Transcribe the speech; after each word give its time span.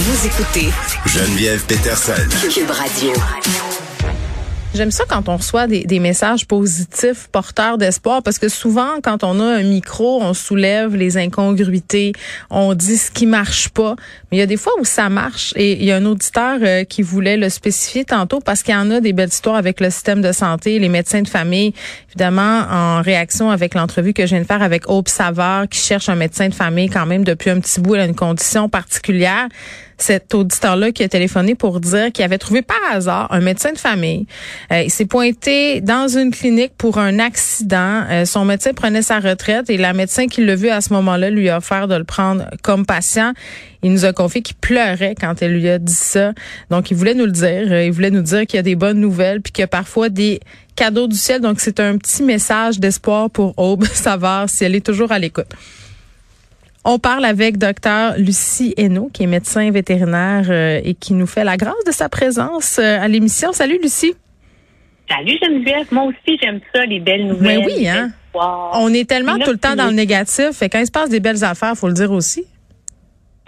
Vous 0.00 0.26
écoutez 0.26 0.68
Geneviève 1.06 1.64
Peterson. 1.66 2.12
Cube 2.54 2.70
Radio. 2.70 3.10
J'aime 4.72 4.92
ça 4.92 5.02
quand 5.08 5.28
on 5.28 5.38
reçoit 5.38 5.66
des, 5.66 5.82
des 5.82 5.98
messages 5.98 6.46
positifs, 6.46 7.26
porteurs 7.32 7.78
d'espoir, 7.78 8.22
parce 8.22 8.38
que 8.38 8.48
souvent, 8.48 9.00
quand 9.02 9.24
on 9.24 9.40
a 9.40 9.44
un 9.44 9.62
micro, 9.64 10.22
on 10.22 10.34
soulève 10.34 10.94
les 10.94 11.16
incongruités, 11.16 12.12
on 12.48 12.74
dit 12.74 12.96
ce 12.96 13.10
qui 13.10 13.26
marche 13.26 13.70
pas. 13.70 13.96
Mais 14.30 14.36
il 14.36 14.40
y 14.40 14.42
a 14.42 14.46
des 14.46 14.56
fois 14.56 14.72
où 14.78 14.84
ça 14.84 15.08
marche. 15.08 15.52
Et 15.56 15.72
il 15.72 15.84
y 15.84 15.90
a 15.90 15.96
un 15.96 16.06
auditeur 16.06 16.58
euh, 16.62 16.84
qui 16.84 17.02
voulait 17.02 17.36
le 17.36 17.48
spécifier 17.48 18.04
tantôt 18.04 18.38
parce 18.38 18.62
qu'il 18.62 18.74
y 18.74 18.76
en 18.76 18.92
a 18.92 19.00
des 19.00 19.12
belles 19.12 19.30
histoires 19.30 19.56
avec 19.56 19.80
le 19.80 19.90
système 19.90 20.22
de 20.22 20.30
santé, 20.30 20.78
les 20.78 20.88
médecins 20.88 21.22
de 21.22 21.28
famille, 21.28 21.74
évidemment, 22.10 22.66
en 22.70 23.02
réaction 23.02 23.50
avec 23.50 23.74
l'entrevue 23.74 24.12
que 24.12 24.26
je 24.26 24.34
viens 24.36 24.42
de 24.42 24.46
faire 24.46 24.62
avec 24.62 24.88
Hope 24.88 25.08
Savard, 25.08 25.66
qui 25.68 25.80
cherche 25.80 26.08
un 26.08 26.14
médecin 26.14 26.50
de 26.50 26.54
famille 26.54 26.88
quand 26.88 27.06
même 27.06 27.24
depuis 27.24 27.50
un 27.50 27.58
petit 27.58 27.80
bout, 27.80 27.96
elle 27.96 28.02
a 28.02 28.04
une 28.04 28.14
condition 28.14 28.68
particulière 28.68 29.48
cet 29.98 30.34
auditeur-là 30.34 30.92
qui 30.92 31.02
a 31.02 31.08
téléphoné 31.08 31.54
pour 31.54 31.80
dire 31.80 32.12
qu'il 32.12 32.24
avait 32.24 32.38
trouvé 32.38 32.62
par 32.62 32.78
hasard 32.90 33.28
un 33.30 33.40
médecin 33.40 33.72
de 33.72 33.78
famille. 33.78 34.26
Euh, 34.72 34.82
il 34.82 34.90
s'est 34.90 35.06
pointé 35.06 35.80
dans 35.80 36.08
une 36.08 36.30
clinique 36.30 36.72
pour 36.78 36.98
un 36.98 37.18
accident. 37.18 38.04
Euh, 38.08 38.24
son 38.24 38.44
médecin 38.44 38.72
prenait 38.72 39.02
sa 39.02 39.18
retraite 39.18 39.68
et 39.70 39.76
la 39.76 39.92
médecin 39.92 40.28
qui 40.28 40.44
l'a 40.44 40.54
vu 40.54 40.68
à 40.68 40.80
ce 40.80 40.92
moment-là 40.94 41.30
lui 41.30 41.48
a 41.48 41.58
offert 41.58 41.88
de 41.88 41.96
le 41.96 42.04
prendre 42.04 42.44
comme 42.62 42.86
patient. 42.86 43.32
Il 43.82 43.92
nous 43.92 44.04
a 44.04 44.12
confié 44.12 44.42
qu'il 44.42 44.56
pleurait 44.56 45.14
quand 45.20 45.40
elle 45.42 45.54
lui 45.54 45.68
a 45.68 45.78
dit 45.78 45.92
ça. 45.92 46.32
Donc, 46.70 46.90
il 46.90 46.96
voulait 46.96 47.14
nous 47.14 47.26
le 47.26 47.32
dire. 47.32 47.66
Euh, 47.70 47.84
il 47.84 47.92
voulait 47.92 48.10
nous 48.10 48.22
dire 48.22 48.46
qu'il 48.46 48.56
y 48.56 48.60
a 48.60 48.62
des 48.62 48.76
bonnes 48.76 49.00
nouvelles 49.00 49.40
puis 49.40 49.52
qu'il 49.52 49.64
a 49.64 49.68
parfois 49.68 50.08
des 50.08 50.40
cadeaux 50.76 51.08
du 51.08 51.16
ciel. 51.16 51.40
Donc, 51.40 51.60
c'est 51.60 51.80
un 51.80 51.96
petit 51.96 52.22
message 52.22 52.78
d'espoir 52.78 53.30
pour 53.30 53.54
Aube 53.58 53.84
Savard 53.92 54.48
si 54.48 54.64
elle 54.64 54.74
est 54.74 54.84
toujours 54.84 55.12
à 55.12 55.18
l'écoute. 55.18 55.48
On 56.84 56.98
parle 56.98 57.24
avec 57.24 57.58
docteur 57.58 58.14
Lucie 58.16 58.72
Hainaut, 58.76 59.10
qui 59.12 59.24
est 59.24 59.26
médecin 59.26 59.70
vétérinaire 59.70 60.46
euh, 60.48 60.80
et 60.84 60.94
qui 60.94 61.12
nous 61.14 61.26
fait 61.26 61.44
la 61.44 61.56
grâce 61.56 61.84
de 61.86 61.92
sa 61.92 62.08
présence 62.08 62.78
euh, 62.78 63.00
à 63.00 63.08
l'émission. 63.08 63.52
Salut 63.52 63.78
Lucie. 63.82 64.14
Salut 65.10 65.38
Geneviève, 65.42 65.86
moi 65.90 66.04
aussi 66.04 66.38
j'aime 66.40 66.60
ça, 66.74 66.84
les 66.84 67.00
belles 67.00 67.26
nouvelles. 67.26 67.60
Mais 67.60 67.66
oui, 67.66 67.88
hein? 67.88 68.10
On 68.34 68.92
est 68.92 69.08
tellement 69.08 69.38
tout 69.38 69.50
le 69.50 69.58
temps 69.58 69.74
dans 69.74 69.86
le 69.86 69.94
négatif. 69.94 70.62
Et 70.62 70.68
quand 70.68 70.78
il 70.78 70.86
se 70.86 70.92
passe 70.92 71.08
des 71.08 71.20
belles 71.20 71.42
affaires, 71.44 71.74
faut 71.74 71.88
le 71.88 71.94
dire 71.94 72.12
aussi. 72.12 72.44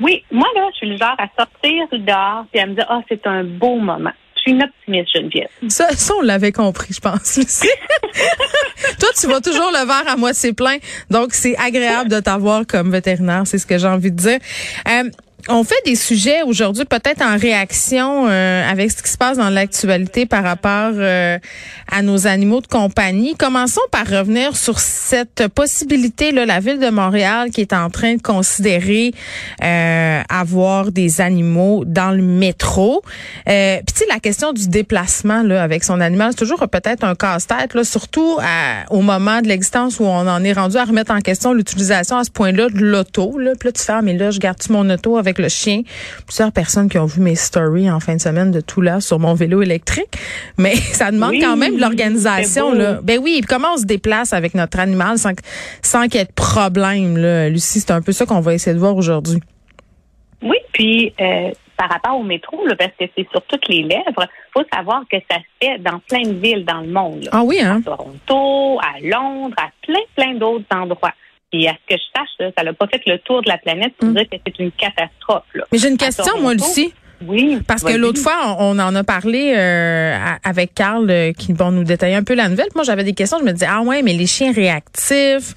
Oui, 0.01 0.25
moi 0.33 0.49
là, 0.57 0.69
je 0.73 0.79
suis 0.79 0.89
le 0.89 0.97
genre 0.97 1.17
à 1.19 1.27
sortir 1.39 1.87
dehors 1.93 2.47
et 2.55 2.61
à 2.61 2.67
me 2.67 2.75
dire, 2.75 2.87
ah, 2.89 3.01
c'est 3.09 3.27
un 3.27 3.45
beau 3.45 3.77
moment. 3.77 4.13
Je 4.41 4.51
suis 4.51 4.53
une 4.53 4.63
optimiste, 4.63 5.09
Geneviève. 5.15 5.49
Ça, 5.69 5.89
ça 5.95 6.15
on 6.19 6.23
l'avait 6.23 6.53
compris, 6.53 6.95
je 6.95 7.01
pense, 7.01 7.37
Lucie. 7.37 7.69
Toi, 8.99 9.09
tu 9.19 9.27
vois 9.27 9.41
toujours 9.43 9.71
le 9.71 9.87
verre 9.87 10.11
à 10.11 10.17
moitié 10.17 10.55
plein. 10.55 10.79
Donc, 11.11 11.35
c'est 11.35 11.57
agréable 11.59 12.11
de 12.11 12.21
t'avoir 12.21 12.67
comme 12.67 12.91
vétérinaire. 12.91 13.43
C'est 13.45 13.59
ce 13.59 13.67
que 13.67 13.77
j'ai 13.77 13.87
envie 13.87 14.11
de 14.11 14.17
dire. 14.17 14.39
Euh, 14.89 15.11
on 15.49 15.65
fait 15.65 15.81
des 15.85 15.97
sujets 15.97 16.43
aujourd'hui 16.43 16.85
peut-être 16.85 17.23
en 17.23 17.37
réaction 17.37 18.27
euh, 18.29 18.71
avec 18.71 18.91
ce 18.91 19.03
qui 19.03 19.11
se 19.11 19.17
passe 19.17 19.39
dans 19.39 19.51
l'actualité 19.51 20.27
par 20.27 20.43
rapport 20.43 20.93
euh, 20.95 21.39
à 21.91 22.03
nos 22.03 22.27
animaux 22.27 22.61
de 22.61 22.67
compagnie. 22.67 23.35
Commençons 23.37 23.81
par 23.91 24.07
revenir 24.07 24.57
sur 24.57 24.79
cette 24.79 25.49
possibilité 25.49 26.33
là, 26.33 26.47
la 26.47 26.61
ville 26.61 26.79
de 26.79 26.91
Montréal 26.91 27.51
qui 27.51 27.61
est 27.61 27.73
en 27.73 27.91
train 27.91 28.17
de 28.17 28.23
considérer 28.23 29.13
euh, 29.63 30.21
avoir 30.29 30.93
des 30.93 31.21
animaux 31.21 31.85
dans 31.87 32.11
le 32.11 32.23
métro. 32.23 33.03
Euh, 33.49 33.79
Puis 33.87 34.05
la 34.09 34.21
question 34.21 34.53
du 34.53 34.69
déplacement 34.69 35.43
là 35.43 35.63
avec 35.63 35.85
son 35.85 36.01
animal, 36.01 36.33
c'est 36.33 36.39
toujours 36.39 36.67
peut-être 36.69 37.05
un 37.05 37.15
casse-tête 37.15 37.75
là, 37.75 37.85
surtout 37.85 38.39
au 38.91 39.01
moment 39.01 39.41
de 39.41 39.49
l'existence 39.49 40.01
où 40.01 40.05
on 40.05 40.27
en 40.27 40.43
est 40.45 40.53
rendu 40.53 40.77
à 40.77 40.85
remettre 40.85 41.13
en 41.13 41.21
question 41.21 41.53
l'utilisation 41.53 42.17
à 42.17 42.25
ce 42.25 42.31
point-là 42.31 42.69
de 42.69 42.81
l'auto 42.81 43.39
là. 43.39 43.53
Puis 43.59 43.69
là 43.69 43.73
tu 43.73 44.17
là 44.19 44.31
je 44.31 44.39
garde-tu 44.39 44.73
mon 44.73 44.89
auto 44.91 45.17
avec 45.17 45.30
le 45.39 45.49
chien. 45.49 45.83
Plusieurs 46.27 46.53
personnes 46.53 46.89
qui 46.89 46.99
ont 46.99 47.07
vu 47.07 47.21
mes 47.21 47.35
stories 47.35 47.91
en 47.91 48.01
fin 48.01 48.17
de 48.17 48.21
semaine 48.21 48.51
de 48.51 48.61
tout 48.61 48.81
là 48.81 49.01
sur 49.01 49.19
mon 49.19 49.35
vélo 49.35 49.63
électrique. 49.63 50.17
Mais 50.59 50.75
ça 50.93 51.11
demande 51.11 51.35
quand 51.41 51.57
même 51.57 51.77
de 51.77 51.81
l'organisation. 51.81 52.73
Là. 52.73 53.01
Ben 53.03 53.19
oui, 53.23 53.41
comment 53.49 53.75
on 53.75 53.79
se 53.79 53.87
déplace 53.87 54.33
avec 54.33 54.55
notre 54.55 54.79
animal 54.79 55.19
sans, 55.19 55.33
sans 55.83 56.05
qu'il 56.05 56.17
y 56.17 56.23
ait 56.23 56.27
de 56.27 56.33
problème. 56.33 57.17
Là? 57.17 57.49
Lucie, 57.49 57.81
c'est 57.81 57.93
un 57.93 58.03
peu 58.03 58.13
ça 58.13 58.27
qu'on 58.27 58.41
va 58.41 58.55
essayer 58.55 58.75
de 58.75 58.81
voir 58.81 58.97
aujourd'hui. 58.97 59.41
Oui, 60.43 60.57
puis 60.73 61.13
euh, 61.21 61.51
par 61.81 61.89
rapport 61.89 62.19
au 62.19 62.23
métro, 62.23 62.67
là, 62.67 62.77
parce 62.77 62.93
que 62.99 63.05
c'est 63.17 63.27
sur 63.31 63.43
toutes 63.43 63.67
les 63.69 63.83
lèvres, 63.83 64.27
faut 64.53 64.65
savoir 64.73 65.03
que 65.11 65.17
ça 65.31 65.39
se 65.39 65.67
fait 65.67 65.79
dans 65.79 65.99
plein 66.01 66.23
de 66.23 66.35
villes 66.35 66.65
dans 66.67 66.81
le 66.81 66.89
monde. 66.89 67.29
Ah 67.33 67.43
oui, 67.43 67.59
hein? 67.59 67.81
À 67.81 67.97
Toronto, 67.97 68.81
à 68.81 69.01
Londres, 69.01 69.57
à 69.57 69.71
plein, 69.83 70.01
plein 70.15 70.35
d'autres 70.35 70.67
endroits. 70.71 71.13
Et 71.53 71.69
à 71.69 71.73
ce 71.73 71.95
que 71.95 72.01
je 72.01 72.19
sache, 72.19 72.53
ça 72.57 72.63
n'a 72.63 72.73
pas 72.73 72.87
fait 72.87 73.03
le 73.07 73.19
tour 73.19 73.43
de 73.43 73.49
la 73.49 73.59
planète 73.59 73.95
pour 73.97 74.09
mm. 74.09 74.15
dire 74.15 74.29
que 74.31 74.37
c'est 74.47 74.59
une 74.59 74.71
catastrophe. 74.73 75.45
Là. 75.55 75.65
Mais 75.73 75.79
j'ai 75.79 75.89
une 75.89 75.97
question, 75.97 76.41
moi, 76.41 76.55
Lucie. 76.55 76.93
Oui. 77.27 77.61
Parce 77.67 77.83
que 77.83 77.93
l'autre 77.93 78.21
fois, 78.21 78.57
on, 78.59 78.79
en 78.79 78.95
a 78.95 79.05
parlé 79.05 79.53
euh, 79.57 80.17
avec 80.43 80.75
Carl 80.75 81.11
euh, 81.11 81.33
qui 81.33 81.53
bon 81.53 81.71
nous 81.71 81.85
détailler 81.85 82.15
un 82.15 82.23
peu 82.23 82.35
la 82.35 82.49
nouvelle. 82.49 82.69
Moi, 82.75 82.85
j'avais 82.85 83.05
des 83.05 83.13
questions. 83.13 83.39
Je 83.39 83.45
me 83.45 83.53
disais 83.53 83.67
ah 83.69 83.83
ouais, 83.83 84.03
mais 84.03 84.15
les 84.15 84.27
chiens 84.27 84.53
réactifs, 84.53 85.55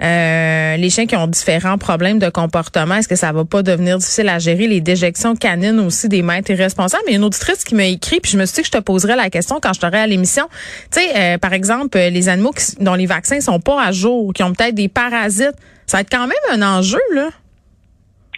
euh, 0.00 0.76
les 0.76 0.90
chiens 0.90 1.06
qui 1.06 1.14
ont 1.14 1.26
différents 1.26 1.76
problèmes 1.76 2.18
de 2.18 2.30
comportement, 2.30 2.94
est-ce 2.94 3.08
que 3.08 3.16
ça 3.16 3.30
va 3.32 3.44
pas 3.44 3.62
devenir 3.62 3.98
difficile 3.98 4.28
à 4.30 4.38
gérer? 4.38 4.66
Les 4.66 4.80
déjections 4.80 5.36
canines 5.36 5.80
aussi 5.80 6.08
des 6.08 6.22
maîtres 6.22 6.50
irresponsables 6.50 7.04
Mais 7.06 7.14
une 7.14 7.24
auditrice 7.24 7.62
qui 7.62 7.74
m'a 7.74 7.84
écrit, 7.84 8.20
puis 8.20 8.32
je 8.32 8.38
me 8.38 8.46
suis 8.46 8.56
dit 8.56 8.60
que 8.62 8.68
je 8.68 8.72
te 8.72 8.82
poserais 8.82 9.16
la 9.16 9.28
question 9.28 9.58
quand 9.60 9.74
je 9.74 9.80
t'aurai 9.80 9.98
à 9.98 10.06
l'émission. 10.06 10.48
Tu 10.90 11.00
sais, 11.00 11.38
par 11.38 11.52
exemple, 11.52 11.98
les 11.98 12.28
animaux 12.30 12.54
dont 12.80 12.94
les 12.94 13.06
vaccins 13.06 13.40
sont 13.40 13.60
pas 13.60 13.84
à 13.84 13.92
jour, 13.92 14.32
qui 14.32 14.42
ont 14.42 14.52
peut-être 14.54 14.74
des 14.74 14.88
parasites, 14.88 15.56
ça 15.86 15.98
va 15.98 16.00
être 16.00 16.10
quand 16.10 16.26
même 16.26 16.32
un 16.52 16.62
enjeu 16.78 17.00
là. 17.14 17.28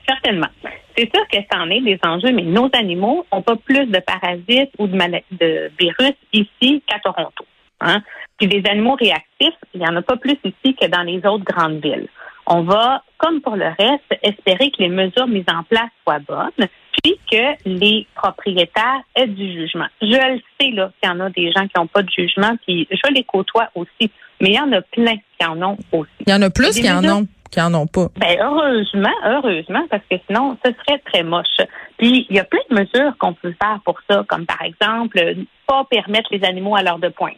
Certainement. 0.09 0.49
C'est 0.97 1.11
sûr 1.15 1.27
que 1.29 1.39
ça 1.51 1.61
en 1.61 1.71
est 1.71 1.81
des 1.81 1.99
enjeux, 2.05 2.33
mais 2.33 2.43
nos 2.43 2.71
animaux 2.73 3.27
n'ont 3.33 3.43
pas 3.43 3.57
plus 3.57 3.87
de 3.87 3.99
parasites 3.99 4.71
ou 4.79 4.87
de, 4.87 4.97
de 5.33 5.71
virus 5.79 6.15
ici 6.33 6.83
qu'à 6.87 6.99
Toronto. 7.01 7.45
Hein? 7.81 8.03
Puis 8.39 8.49
des 8.49 8.63
animaux 8.69 8.95
réactifs, 8.95 9.59
il 9.75 9.81
n'y 9.81 9.87
en 9.87 9.97
a 9.97 10.03
pas 10.03 10.17
plus 10.17 10.37
ici 10.45 10.75
que 10.75 10.87
dans 10.87 11.03
les 11.03 11.19
autres 11.27 11.45
grandes 11.45 11.83
villes. 11.83 12.09
On 12.47 12.63
va, 12.63 13.03
comme 13.19 13.41
pour 13.41 13.57
le 13.57 13.67
reste, 13.79 14.21
espérer 14.23 14.71
que 14.71 14.83
les 14.83 14.89
mesures 14.89 15.27
mises 15.27 15.47
en 15.49 15.63
place 15.63 15.91
soient 16.03 16.19
bonnes, 16.21 16.69
puis 17.03 17.19
que 17.31 17.57
les 17.65 18.07
propriétaires 18.15 19.01
aient 19.15 19.27
du 19.27 19.53
jugement. 19.53 19.87
Je 20.03 20.07
le 20.07 20.41
sais 20.61 20.71
là 20.71 20.91
qu'il 21.01 21.11
y 21.11 21.13
en 21.13 21.21
a 21.21 21.31
des 21.31 21.51
gens 21.53 21.67
qui 21.67 21.73
n'ont 21.79 21.87
pas 21.87 22.03
de 22.03 22.11
jugement, 22.11 22.55
puis 22.67 22.87
je 22.91 23.13
les 23.13 23.25
côtoie 23.25 23.71
aussi, 23.75 24.11
mais 24.41 24.51
il 24.51 24.55
y 24.55 24.61
en 24.61 24.73
a 24.73 24.83
plein 24.83 25.17
qui 25.17 25.47
en 25.47 25.61
ont 25.63 25.79
aussi. 25.93 26.11
Il 26.27 26.31
y 26.31 26.35
en 26.35 26.43
a 26.43 26.51
plus 26.51 26.79
qui 26.79 26.91
en 26.91 27.05
ont 27.05 27.27
qui 27.55 27.61
en 27.61 27.73
ont 27.75 27.87
pas. 27.87 28.09
Ben 28.17 28.37
heureusement, 28.41 29.15
heureusement, 29.25 29.87
parce 29.89 30.03
que 30.11 30.17
sinon, 30.27 30.59
ce 30.65 30.73
serait 30.73 30.99
très 31.07 31.23
moche. 31.23 31.61
Puis 31.99 32.27
il 32.29 32.37
y 32.37 32.41
a 32.41 32.45
plein 32.45 32.61
de 32.69 32.75
mesures 32.75 33.17
qu'on 33.19 33.33
peut 33.33 33.55
faire 33.63 33.79
pour 33.85 33.99
ça, 34.11 34.25
comme 34.29 34.45
par 34.45 34.61
exemple, 34.63 35.21
pas 35.67 35.85
permettre 35.89 36.29
les 36.33 36.45
animaux 36.45 36.75
à 36.75 36.83
l'heure 36.83 36.99
de 36.99 37.09
pointe. 37.09 37.37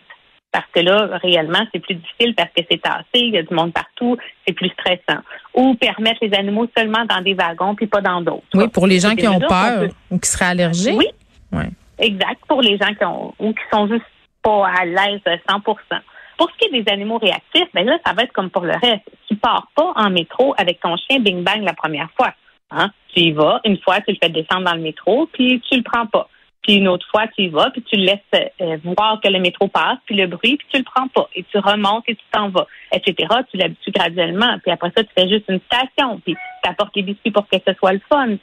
Parce 0.53 0.67
que 0.73 0.81
là, 0.81 1.19
réellement, 1.23 1.67
c'est 1.71 1.81
plus 1.81 1.97
difficile 1.97 2.35
parce 2.35 2.49
que 2.57 2.63
c'est 2.71 2.81
tassé, 2.81 3.05
il 3.15 3.35
y 3.35 3.37
a 3.37 3.43
du 3.43 3.53
monde 3.53 3.75
partout, 3.75 4.17
c'est 4.47 4.55
plus 4.55 4.71
stressant. 4.71 5.21
Ou 5.53 5.75
permettre 5.75 6.21
les 6.23 6.33
animaux 6.35 6.67
seulement 6.75 7.05
dans 7.05 7.21
des 7.21 7.35
wagons 7.35 7.75
puis 7.75 7.87
pas 7.87 8.01
dans 8.01 8.23
d'autres. 8.23 8.47
Oui, 8.55 8.69
pour 8.69 8.87
les 8.87 9.01
gens 9.01 9.15
qui 9.15 9.29
ont 9.29 9.41
peur 9.41 9.89
ou 10.11 10.19
qui 10.19 10.31
seraient 10.31 10.47
allergiques. 10.47 10.97
Oui. 11.53 11.65
Exact, 11.99 12.41
pour 12.49 12.63
les 12.63 12.79
gens 12.79 12.95
qui 12.95 13.05
ont 13.05 13.35
ou 13.39 13.53
qui 13.53 13.63
sont 13.71 13.87
juste 13.87 14.05
pas 14.43 14.67
à 14.67 14.87
l'aise 14.87 15.21
100 15.27 15.61
pour 16.37 16.51
ce 16.51 16.57
qui 16.59 16.67
est 16.67 16.83
des 16.83 16.91
animaux 16.91 17.19
réactifs, 17.19 17.69
ben 17.75 17.87
là, 17.87 17.99
ça 18.05 18.13
va 18.13 18.23
être 18.23 18.33
comme 18.33 18.51
pour 18.51 18.65
le 18.65 18.75
reste. 18.75 19.09
Tu 19.29 19.37
pars 19.37 19.69
pas 19.75 19.93
en 19.97 20.11
métro 20.11 20.55
avec 20.59 20.81
ton 20.81 20.97
chien 20.97 21.21
bing 21.21 21.43
bang 21.43 21.63
la 21.63 21.75
première 21.75 22.11
fois. 22.17 22.33
Hein? 22.71 22.91
Tu 23.15 23.21
y 23.21 23.33
vas, 23.33 23.61
une 23.65 23.79
fois, 23.79 24.01
tu 24.01 24.13
le 24.13 24.19
fais 24.23 24.29
descendre 24.29 24.65
dans 24.65 24.75
le 24.75 24.83
métro, 24.83 25.29
puis 25.33 25.61
tu 25.69 25.77
le 25.77 25.83
prends 25.83 26.07
pas. 26.07 26.29
Puis 26.63 26.77
une 26.77 26.89
autre 26.89 27.07
fois, 27.11 27.29
tu 27.29 27.45
y 27.45 27.49
vas, 27.49 27.71
puis 27.71 27.83
tu 27.83 27.97
le 27.97 28.07
laisses 28.07 28.51
euh, 28.61 28.77
voir 28.83 29.21
que 29.21 29.29
le 29.29 29.39
métro 29.39 29.69
passe, 29.69 29.99
puis 30.05 30.17
le 30.17 30.27
bruit, 30.27 30.57
puis 30.57 30.67
tu 30.73 30.79
le 30.79 30.85
prends 30.85 31.07
pas. 31.09 31.29
Et 31.35 31.45
tu 31.45 31.59
remontes 31.59 32.05
et 32.09 32.17
tu 32.17 32.25
t'en 32.33 32.49
vas, 32.49 32.67
etc. 32.93 33.15
Tu 33.51 33.57
l'habitues 33.57 33.93
graduellement. 33.93 34.59
Puis 34.63 34.73
après 34.73 34.91
ça, 34.97 35.05
tu 35.05 35.11
fais 35.17 35.29
juste 35.29 35.45
une 35.49 35.61
station, 35.61 36.21
puis 36.25 36.35
tu 36.35 36.71
apportes 36.71 36.99
biscuits 36.99 37.31
pour 37.31 37.47
que 37.49 37.57
ce 37.65 37.73
soit 37.75 37.93
le 37.93 38.01
fun. 38.11 38.37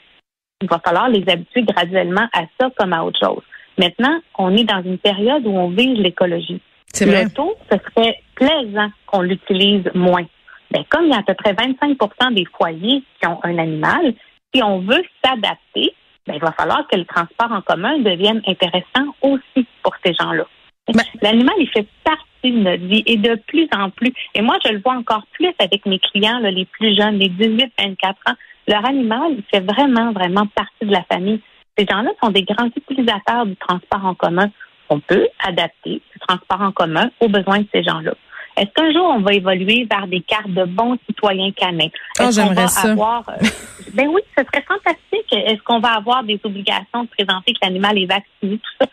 Il 0.62 0.70
va 0.70 0.80
falloir 0.80 1.10
les 1.10 1.28
habituer 1.28 1.64
graduellement 1.64 2.30
à 2.34 2.44
ça 2.60 2.70
comme 2.78 2.94
à 2.94 3.04
autre 3.04 3.20
chose. 3.22 3.44
Maintenant, 3.78 4.20
on 4.38 4.56
est 4.56 4.64
dans 4.64 4.82
une 4.84 4.98
période 4.98 5.46
où 5.46 5.52
on 5.52 5.70
vise 5.70 5.98
l'écologie. 5.98 6.62
Le 7.02 7.30
taux, 7.30 7.56
ce 7.72 7.78
serait 7.78 8.20
plaisant 8.36 8.90
qu'on 9.08 9.22
l'utilise 9.22 9.90
moins. 9.96 10.26
Ben, 10.72 10.84
comme 10.90 11.06
il 11.06 11.12
y 11.12 11.14
a 11.14 11.20
à 11.20 11.24
peu 11.24 11.34
près 11.34 11.54
25% 11.54 12.34
des 12.34 12.46
foyers 12.56 13.04
qui 13.20 13.28
ont 13.28 13.40
un 13.44 13.58
animal, 13.58 14.14
si 14.54 14.64
on 14.64 14.80
veut 14.80 15.04
s'adapter, 15.24 15.94
ben, 16.28 16.36
il 16.36 16.40
va 16.40 16.52
falloir 16.52 16.88
que 16.88 16.98
le 16.98 17.06
transport 17.06 17.52
en 17.52 17.62
commun 17.62 18.00
devienne 18.00 18.42
intéressant 18.48 19.14
aussi 19.22 19.68
pour 19.82 19.94
ces 20.06 20.14
gens-là. 20.14 20.46
Ben 20.88 21.04
L'animal, 21.22 21.56
il 21.60 21.70
fait 21.70 21.88
partie 22.04 22.52
de 22.52 22.60
notre 22.60 22.84
vie 22.84 23.04
et 23.06 23.18
de 23.18 23.36
plus 23.48 23.68
en 23.76 23.90
plus. 23.90 24.14
Et 24.36 24.42
moi, 24.42 24.58
je 24.66 24.72
le 24.72 24.82
vois 24.82 24.96
encore 24.96 25.26
plus 25.34 25.52
avec 25.60 25.86
mes 25.86 26.00
clients, 26.00 26.40
les 26.40 26.66
plus 26.66 26.96
jeunes, 26.96 27.18
les 27.18 27.30
18-24 27.30 28.10
ans. 28.28 28.36
Leur 28.68 28.86
animal, 28.86 29.36
il 29.38 29.44
fait 29.52 29.66
vraiment, 29.66 30.12
vraiment 30.12 30.48
partie 30.48 30.86
de 30.86 30.92
la 30.92 31.04
famille. 31.04 31.42
Ces 31.78 31.86
gens-là 31.90 32.12
sont 32.22 32.30
des 32.30 32.44
grands 32.44 32.70
utilisateurs 32.76 33.46
du 33.46 33.56
transport 33.56 34.06
en 34.06 34.14
commun 34.14 34.50
on 34.94 35.00
peut 35.00 35.28
adapter 35.44 36.02
ce 36.14 36.20
transport 36.28 36.62
en 36.62 36.72
commun 36.72 37.10
aux 37.20 37.30
besoins 37.30 37.60
de 37.60 37.68
ces 37.74 37.84
gens-là. 37.84 38.14
Est-ce 38.56 38.70
qu'un 38.76 38.92
jour 38.92 39.06
on 39.16 39.22
va 39.22 39.34
évoluer 39.34 39.88
vers 39.90 40.08
des 40.08 40.22
cartes 40.22 40.50
de 40.50 40.66
bons 40.66 40.98
citoyens 41.08 41.52
canins? 41.52 41.90
Oh, 42.20 42.30
j'aimerais 42.32 42.68
ça. 42.68 42.92
Avoir, 42.92 43.28
euh, 43.30 43.48
ben 43.94 44.08
oui, 44.10 44.22
ce 44.38 44.44
serait 44.44 44.64
fantastique. 44.68 45.32
Est-ce 45.32 45.62
qu'on 45.64 45.80
va 45.80 45.94
avoir 45.94 46.24
des 46.24 46.40
obligations 46.44 47.04
de 47.04 47.08
présenter 47.08 47.54
que 47.54 47.60
l'animal 47.64 47.98
est 47.98 48.06
vacciné? 48.06 48.60
Tout 48.60 48.72
ça, 48.80 48.88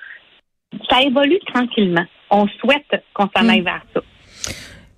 ça 0.89 1.03
évolue 1.03 1.39
tranquillement. 1.53 2.07
On 2.31 2.47
souhaite 2.61 3.05
qu'on 3.13 3.29
s'en 3.37 3.49
aille 3.49 3.61
vers 3.61 3.83
ça. 3.93 4.01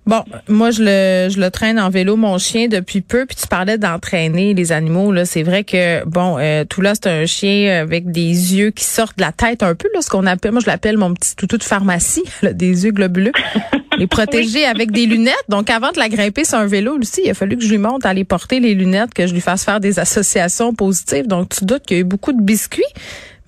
Bon, 0.05 0.23
moi 0.49 0.71
je 0.71 0.83
le 0.83 1.29
je 1.33 1.39
le 1.39 1.49
traîne 1.49 1.79
en 1.79 1.89
vélo 1.89 2.17
mon 2.17 2.37
chien 2.37 2.67
depuis 2.67 2.99
peu 2.99 3.25
puis 3.25 3.37
tu 3.37 3.47
parlais 3.47 3.77
d'entraîner 3.77 4.53
les 4.53 4.73
animaux 4.73 5.13
là, 5.13 5.25
c'est 5.25 5.43
vrai 5.43 5.63
que 5.63 6.03
bon 6.05 6.37
euh, 6.39 6.65
tout 6.65 6.81
là 6.81 6.93
c'est 6.93 7.07
un 7.07 7.25
chien 7.25 7.81
avec 7.81 8.11
des 8.11 8.55
yeux 8.55 8.71
qui 8.71 8.83
sortent 8.83 9.17
de 9.17 9.23
la 9.23 9.31
tête 9.31 9.63
un 9.63 9.75
peu 9.75 9.87
là 9.93 10.01
ce 10.01 10.09
qu'on 10.09 10.25
appelle 10.25 10.51
moi 10.51 10.61
je 10.61 10.67
l'appelle 10.67 10.97
mon 10.97 11.13
petit 11.13 11.35
toutou 11.37 11.57
de 11.57 11.63
pharmacie, 11.63 12.23
des 12.43 12.85
yeux 12.85 12.91
globuleux. 12.91 13.31
les 13.97 14.07
protéger 14.07 14.65
avec 14.65 14.91
des 14.91 15.05
lunettes. 15.05 15.35
Donc 15.49 15.69
avant 15.69 15.91
de 15.91 15.99
la 15.99 16.09
grimper 16.09 16.45
sur 16.45 16.57
un 16.57 16.65
vélo 16.65 16.97
aussi, 16.99 17.21
il 17.25 17.29
a 17.29 17.33
fallu 17.33 17.57
que 17.57 17.63
je 17.63 17.69
lui 17.69 17.77
monte 17.77 18.05
à 18.05 18.09
aller 18.09 18.23
porter 18.23 18.59
les 18.59 18.73
lunettes 18.73 19.13
que 19.13 19.27
je 19.27 19.33
lui 19.33 19.41
fasse 19.41 19.63
faire 19.63 19.79
des 19.79 19.99
associations 19.99 20.73
positives. 20.73 21.27
Donc 21.27 21.49
tu 21.49 21.65
doutes 21.65 21.83
qu'il 21.83 21.97
y 21.97 21.99
a 21.99 22.01
eu 22.01 22.05
beaucoup 22.05 22.33
de 22.33 22.41
biscuits. 22.41 22.83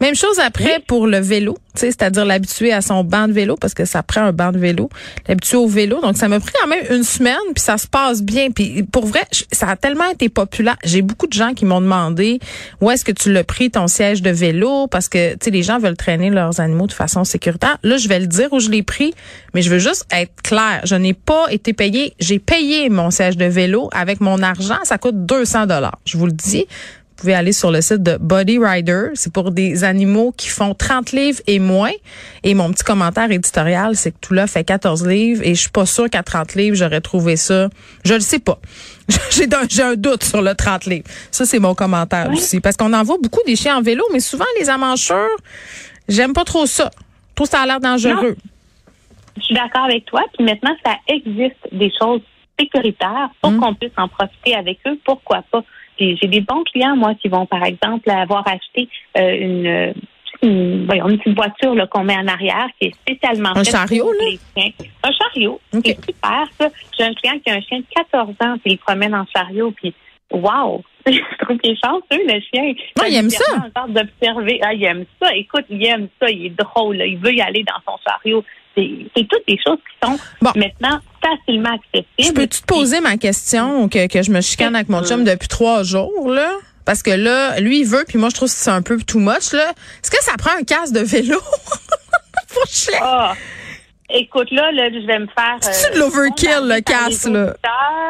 Même 0.02 0.16
chose 0.16 0.40
après 0.40 0.82
pour 0.86 1.08
le 1.08 1.20
vélo, 1.20 1.58
c'est-à-dire 1.74 2.26
l'habituer 2.26 2.74
à 2.74 2.82
son 2.82 3.06
banc 3.06 3.28
de 3.28 3.34
vélo 3.34 3.56
parce 3.56 3.74
que 3.74 3.86
ça 3.86 4.04
prend 4.04 4.22
un 4.22 4.34
banc 4.34 4.52
de 4.52 4.58
vélo, 4.58 4.90
l'habituer 5.28 5.58
au 5.58 5.68
vélo. 5.68 6.02
Donc 6.02 6.18
ça 6.18 6.28
m'a 6.28 6.40
pris 6.40 6.52
quand 6.60 6.68
même 6.68 6.86
une 6.90 7.04
semaine 7.04 7.36
puis 7.54 7.64
ça 7.64 7.78
se 7.78 7.88
passe 7.88 8.22
bien. 8.22 8.52
Puis 8.52 8.84
pour 8.84 9.06
vrai, 9.06 9.22
ça 9.54 9.70
a 9.70 9.76
tellement 9.78 10.10
été 10.10 10.28
populaire. 10.28 10.76
J'ai 10.84 11.02
beaucoup 11.02 11.28
de 11.28 11.34
gens 11.34 11.54
qui 11.54 11.64
m'ont 11.64 11.80
demandé 11.80 12.40
où 12.82 12.92
est-ce 12.92 13.06
que 13.06 13.14
tu 13.14 13.32
l'as 13.32 13.46
pris 13.46 13.72
ton 13.72 13.88
siège 13.88 14.22
de 14.22 14.32
vélo? 14.32 14.88
Parce 14.88 15.08
que 15.08 15.34
tu 15.34 15.46
sais 15.46 15.52
les 15.52 15.64
gens 15.64 15.80
veulent 15.80 15.98
traîner 15.98 16.30
leurs 16.30 16.60
animaux 16.60 16.88
de 16.88 16.94
façon 16.94 17.24
sécuritaire. 17.24 17.78
Là, 17.84 17.96
je 17.96 18.10
vais 18.10 18.20
le 18.20 18.28
dire 18.28 18.52
où 18.52 18.60
je 18.60 18.70
l'ai 18.70 18.84
pris, 18.84 19.14
mais 19.54 19.62
je 19.62 19.70
veux 19.70 19.80
juste 19.80 20.06
être 20.12 20.42
clair. 20.44 20.82
Je 20.84 20.96
n'ai 20.96 21.14
pas 21.14 21.46
été 21.52 21.72
payé. 21.72 22.14
J'ai 22.20 22.40
payé 22.40 22.90
mon 22.90 23.12
siège 23.12 23.38
de 23.38 23.46
vélo 23.46 23.90
avec 23.94 24.20
mon 24.20 24.44
argent. 24.44 24.80
Ça 24.84 24.98
coûte 24.98 25.26
200 25.26 25.68
dollars. 25.68 26.00
Je 26.06 26.18
vous 26.18 26.26
le 26.26 26.34
dis 26.34 26.66
vous 27.16 27.22
pouvez 27.22 27.34
aller 27.34 27.54
sur 27.54 27.72
le 27.72 27.80
site 27.80 28.04
de 28.04 28.18
Body 28.20 28.60
Rider. 28.60 29.08
C'est 29.14 29.32
pour 29.32 29.52
des 29.52 29.86
animaux 29.86 30.34
qui 30.36 30.50
font 30.50 30.74
30 30.74 31.14
livres 31.14 31.40
et 31.48 31.60
moins. 31.60 31.94
Et 32.44 32.54
mon 32.54 32.70
petit 32.74 32.84
commentaire 32.84 33.32
éditorial, 33.32 33.96
c'est 33.96 34.12
que 34.12 34.18
tout 34.20 34.34
là 34.34 34.48
fait 34.48 34.66
14 34.66 35.08
livres 35.08 35.42
et 35.42 35.56
je 35.56 35.62
suis 35.62 35.70
pas 35.70 35.86
sûre 35.86 36.10
qu'à 36.10 36.24
30 36.24 36.56
livres, 36.56 36.76
j'aurais 36.76 37.00
trouvé 37.00 37.38
ça. 37.38 37.70
Je 38.04 38.16
le 38.16 38.20
sais 38.20 38.40
pas. 38.40 38.60
J'ai 39.32 39.46
un, 39.46 39.92
un, 39.92 39.96
doute 39.96 40.26
sur 40.26 40.42
le 40.42 40.54
30 40.56 40.88
livres. 40.88 41.06
Ça, 41.32 41.46
c'est 41.46 41.60
mon 41.60 41.74
commentaire 41.74 42.30
aussi. 42.34 42.60
Parce 42.60 42.76
qu'on 42.76 42.92
en 42.92 43.04
voit 43.04 43.18
beaucoup 43.24 43.42
des 43.46 43.56
chiens 43.56 43.78
en 43.78 43.82
vélo, 43.82 44.04
mais 44.12 44.20
souvent, 44.20 44.44
les 44.60 44.70
amancheurs, 44.70 45.38
j'aime 46.10 46.34
pas 46.34 46.44
trop 46.44 46.66
ça. 46.66 46.92
Tout 47.34 47.46
ça 47.46 47.62
a 47.62 47.66
l'air 47.66 47.80
dangereux. 47.80 48.36
Je 49.38 49.42
suis 49.42 49.56
d'accord 49.56 49.86
avec 49.86 50.04
toi. 50.04 50.22
Puis 50.34 50.44
maintenant, 50.44 50.76
ça 50.86 50.96
existe 51.08 51.56
des 51.72 51.92
choses 51.98 52.22
sécuritaires 52.60 53.30
pour 53.42 53.52
hum. 53.52 53.62
qu'on 53.62 53.74
puisse 53.74 53.94
en 53.96 54.10
profiter 54.10 54.54
avec 54.56 54.80
eux. 54.86 55.00
Pourquoi 55.06 55.44
pas? 55.50 55.64
J'ai 56.00 56.28
des 56.28 56.42
bons 56.42 56.64
clients, 56.64 56.96
moi, 56.96 57.14
qui 57.16 57.28
vont, 57.28 57.46
par 57.46 57.64
exemple, 57.64 58.10
avoir 58.10 58.48
acheté 58.48 58.90
euh, 59.18 59.36
une, 59.38 59.94
une, 60.42 60.86
voyons, 60.86 61.10
une 61.10 61.18
petite 61.18 61.36
voiture 61.36 61.76
qu'on 61.90 62.04
met 62.04 62.18
en 62.18 62.28
arrière 62.28 62.68
qui 62.80 62.88
est 62.88 62.96
spécialement 62.96 63.56
un 63.56 63.64
chariot, 63.64 64.12
là? 64.12 64.64
Un 65.04 65.12
chariot. 65.12 65.60
C'est 65.72 66.06
super, 66.06 66.46
ça. 66.60 66.70
J'ai 66.98 67.06
un 67.06 67.14
client 67.14 67.40
qui 67.44 67.52
a 67.52 67.56
un 67.56 67.62
chien 67.62 67.80
de 67.80 67.86
14 67.96 68.30
ans, 68.42 68.58
puis 68.64 68.74
il 68.74 68.78
promène 68.78 69.16
en 69.16 69.26
chariot, 69.34 69.72
puis 69.72 69.94
wow! 70.32 70.84
je 71.06 71.46
trouve 71.46 71.58
qu'il 71.60 71.72
est 71.72 71.84
chanceux, 71.84 72.24
le 72.26 72.40
chien. 72.42 72.74
Non, 72.98 73.06
il 73.08 73.16
aime 73.16 73.30
ça. 73.30 73.44
d'observer. 73.88 74.60
Ah, 74.64 74.74
il 74.74 74.84
aime 74.84 75.06
ça. 75.22 75.36
Écoute, 75.36 75.66
il 75.70 75.86
aime 75.86 76.08
ça. 76.20 76.30
Il 76.30 76.48
est 76.48 76.50
drôle. 76.50 76.98
Il 77.06 77.20
veut 77.20 77.34
y 77.34 77.42
aller 77.42 77.64
dans 77.64 77.80
son 77.86 77.98
chariot. 78.04 78.44
C'est 78.76 79.28
toutes 79.28 79.48
des 79.48 79.58
choses 79.66 79.78
qui 79.78 80.08
sont 80.08 80.18
maintenant 80.56 81.00
facilement 81.22 81.70
accessibles. 81.70 82.08
Je 82.20 82.32
peux-tu 82.32 82.62
te 82.62 82.66
poser 82.66 83.00
ma 83.00 83.18
question 83.18 83.88
que, 83.90 84.08
que 84.08 84.22
je 84.22 84.32
me 84.32 84.42
chicane 84.42 84.76
avec 84.76 84.90
mon 84.90 85.04
chum 85.04 85.24
depuis 85.24 85.48
trois 85.48 85.84
jours, 85.84 86.30
là? 86.30 86.52
Parce 86.86 87.02
que 87.02 87.12
là, 87.12 87.60
lui, 87.60 87.80
il 87.80 87.86
veut, 87.86 88.06
puis 88.08 88.20
moi, 88.20 88.30
je 88.30 88.36
trouve 88.36 88.50
que 88.50 88.54
c'est 88.54 88.70
un 88.70 88.84
peu 88.84 88.98
too 89.02 89.20
much, 89.20 89.54
là. 89.54 89.72
Est-ce 90.04 90.12
que 90.12 90.24
ça 90.24 90.34
prend 90.38 90.52
un 90.60 90.64
casque 90.64 90.94
de 90.94 91.00
vélo? 91.00 91.40
Pour 92.54 92.68
chien? 92.68 93.00
Ah. 93.02 93.34
Écoute, 94.08 94.52
là, 94.52 94.72
là, 94.72 94.90
je 94.90 95.06
vais 95.06 95.18
me 95.20 95.26
faire. 95.28 95.58
C'est 95.62 95.92
de 95.94 95.96
euh, 95.96 96.00
l'overkill, 96.02 96.62
le 96.62 96.80
casque, 96.82 97.26
là? 97.26 97.56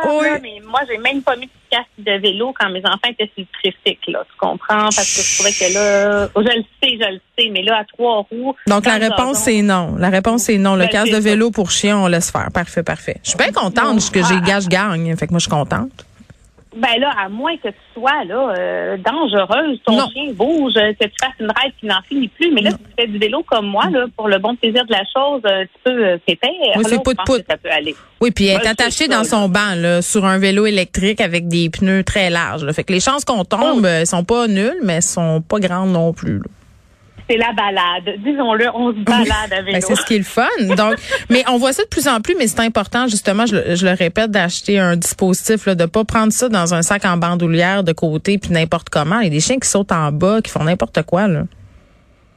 Oui. 0.05 0.27
mais 0.41 0.61
moi, 0.65 0.81
j'ai 0.89 0.97
même 0.97 1.21
pas 1.21 1.37
mis 1.37 1.45
de 1.45 1.51
casque 1.75 1.89
de 1.97 2.19
vélo 2.19 2.53
quand 2.57 2.69
mes 2.69 2.81
enfants 2.85 3.09
étaient 3.09 3.29
sur 3.35 3.45
le 3.45 3.71
tricycle, 3.71 4.11
là. 4.11 4.23
Tu 4.29 4.37
comprends? 4.37 4.89
Parce 4.95 5.15
que 5.15 5.21
je 5.21 5.35
trouvais 5.35 5.51
que 5.51 5.73
là, 5.73 6.27
je 6.35 6.57
le 6.57 6.63
sais, 6.81 6.97
je 7.01 7.13
le 7.13 7.21
sais, 7.37 7.49
mais 7.51 7.63
là, 7.63 7.79
à 7.79 7.83
trois 7.85 8.25
roues. 8.29 8.55
Donc, 8.67 8.85
la 8.85 8.95
réponse, 8.95 9.39
c'est 9.39 9.61
non. 9.61 9.95
La 9.97 10.09
réponse, 10.09 10.43
c'est 10.43 10.57
non. 10.57 10.75
Le 10.75 10.87
casque 10.87 11.11
de 11.11 11.17
vélo 11.17 11.51
pour 11.51 11.71
chien, 11.71 11.97
on 11.97 12.07
laisse 12.07 12.31
faire. 12.31 12.49
Parfait, 12.53 12.83
parfait. 12.83 13.17
Je 13.23 13.29
suis 13.29 13.37
bien 13.37 13.51
contente 13.51 14.09
que 14.11 14.23
j'ai 14.23 14.39
gage 14.41 14.67
gagne. 14.67 15.15
Fait 15.17 15.27
que 15.27 15.31
moi, 15.31 15.39
je 15.39 15.45
suis 15.45 15.51
contente. 15.51 16.05
Ben 16.75 16.99
là, 16.99 17.11
à 17.17 17.29
moins 17.29 17.55
que 17.57 17.69
tu 17.69 17.75
sois 17.93 18.23
là 18.25 18.53
euh, 18.57 18.97
dangereuse, 18.97 19.79
ton 19.85 20.09
chien 20.09 20.33
bouge, 20.33 20.73
que 20.73 21.05
tu 21.05 21.13
fasses 21.21 21.33
une 21.39 21.47
ride 21.47 21.73
qui 21.79 21.85
n'en 21.85 22.01
finit 22.07 22.27
plus. 22.27 22.51
Mais 22.51 22.61
là, 22.61 22.71
si 22.71 22.77
tu 22.77 22.83
fais 22.97 23.07
du 23.07 23.17
vélo 23.17 23.43
comme 23.43 23.67
moi, 23.67 23.89
là, 23.89 24.05
pour 24.17 24.27
le 24.27 24.39
bon 24.39 24.55
plaisir 24.55 24.85
de 24.85 24.91
la 24.91 25.03
chose, 25.15 25.41
euh, 25.45 25.63
tu 25.63 25.79
peux 25.83 26.05
euh. 26.05 26.17
Oui, 26.75 26.83
c'est 26.85 27.01
pout 27.01 27.17
Ça 27.49 27.57
peut 27.57 27.71
aller. 27.71 27.95
Oui, 28.19 28.31
puis 28.31 28.47
elle 28.47 28.61
est 28.61 28.67
attachée 28.67 29.07
dans 29.07 29.23
son 29.23 29.47
banc, 29.47 29.75
là, 29.75 30.01
sur 30.01 30.25
un 30.25 30.37
vélo 30.37 30.65
électrique 30.65 31.21
avec 31.21 31.47
des 31.47 31.69
pneus 31.69 32.03
très 32.03 32.29
larges. 32.29 32.65
Là. 32.65 32.73
Fait 32.73 32.83
que 32.83 32.91
les 32.91 32.99
chances 32.99 33.23
qu'on 33.23 33.45
tombe, 33.45 33.87
oh. 33.87 34.05
sont 34.05 34.23
pas 34.23 34.47
nulles, 34.47 34.79
mais 34.83 34.95
elles 34.95 35.01
sont 35.01 35.41
pas 35.41 35.59
grandes 35.59 35.91
non 35.91 36.11
plus. 36.13 36.39
Là 36.39 36.45
c'est 37.29 37.37
la 37.37 37.51
balade. 37.53 38.19
Disons-le, 38.19 38.69
on 38.73 38.91
se 38.91 38.99
balade 38.99 39.51
avec 39.51 39.73
ben, 39.73 39.81
C'est 39.81 39.95
ce 39.95 40.05
qui 40.05 40.15
est 40.15 40.19
le 40.19 40.23
fun. 40.23 40.47
Donc, 40.75 40.95
mais 41.29 41.43
on 41.47 41.57
voit 41.57 41.73
ça 41.73 41.83
de 41.83 41.89
plus 41.89 42.07
en 42.07 42.21
plus, 42.21 42.35
mais 42.35 42.47
c'est 42.47 42.61
important, 42.61 43.07
justement, 43.07 43.45
je, 43.45 43.55
le 43.55 43.97
répète, 43.97 44.31
d'acheter 44.31 44.79
un 44.79 44.95
dispositif, 44.95 45.65
là, 45.65 45.75
de 45.75 45.85
pas 45.85 46.03
prendre 46.03 46.31
ça 46.31 46.49
dans 46.49 46.73
un 46.73 46.81
sac 46.81 47.05
en 47.05 47.17
bandoulière 47.17 47.83
de 47.83 47.93
côté, 47.93 48.37
puis 48.37 48.51
n'importe 48.51 48.89
comment. 48.89 49.19
Il 49.19 49.25
y 49.25 49.27
a 49.27 49.31
des 49.31 49.39
chiens 49.39 49.59
qui 49.59 49.67
sautent 49.67 49.91
en 49.91 50.11
bas, 50.11 50.41
qui 50.41 50.51
font 50.51 50.63
n'importe 50.63 51.01
quoi, 51.03 51.27
là. 51.27 51.43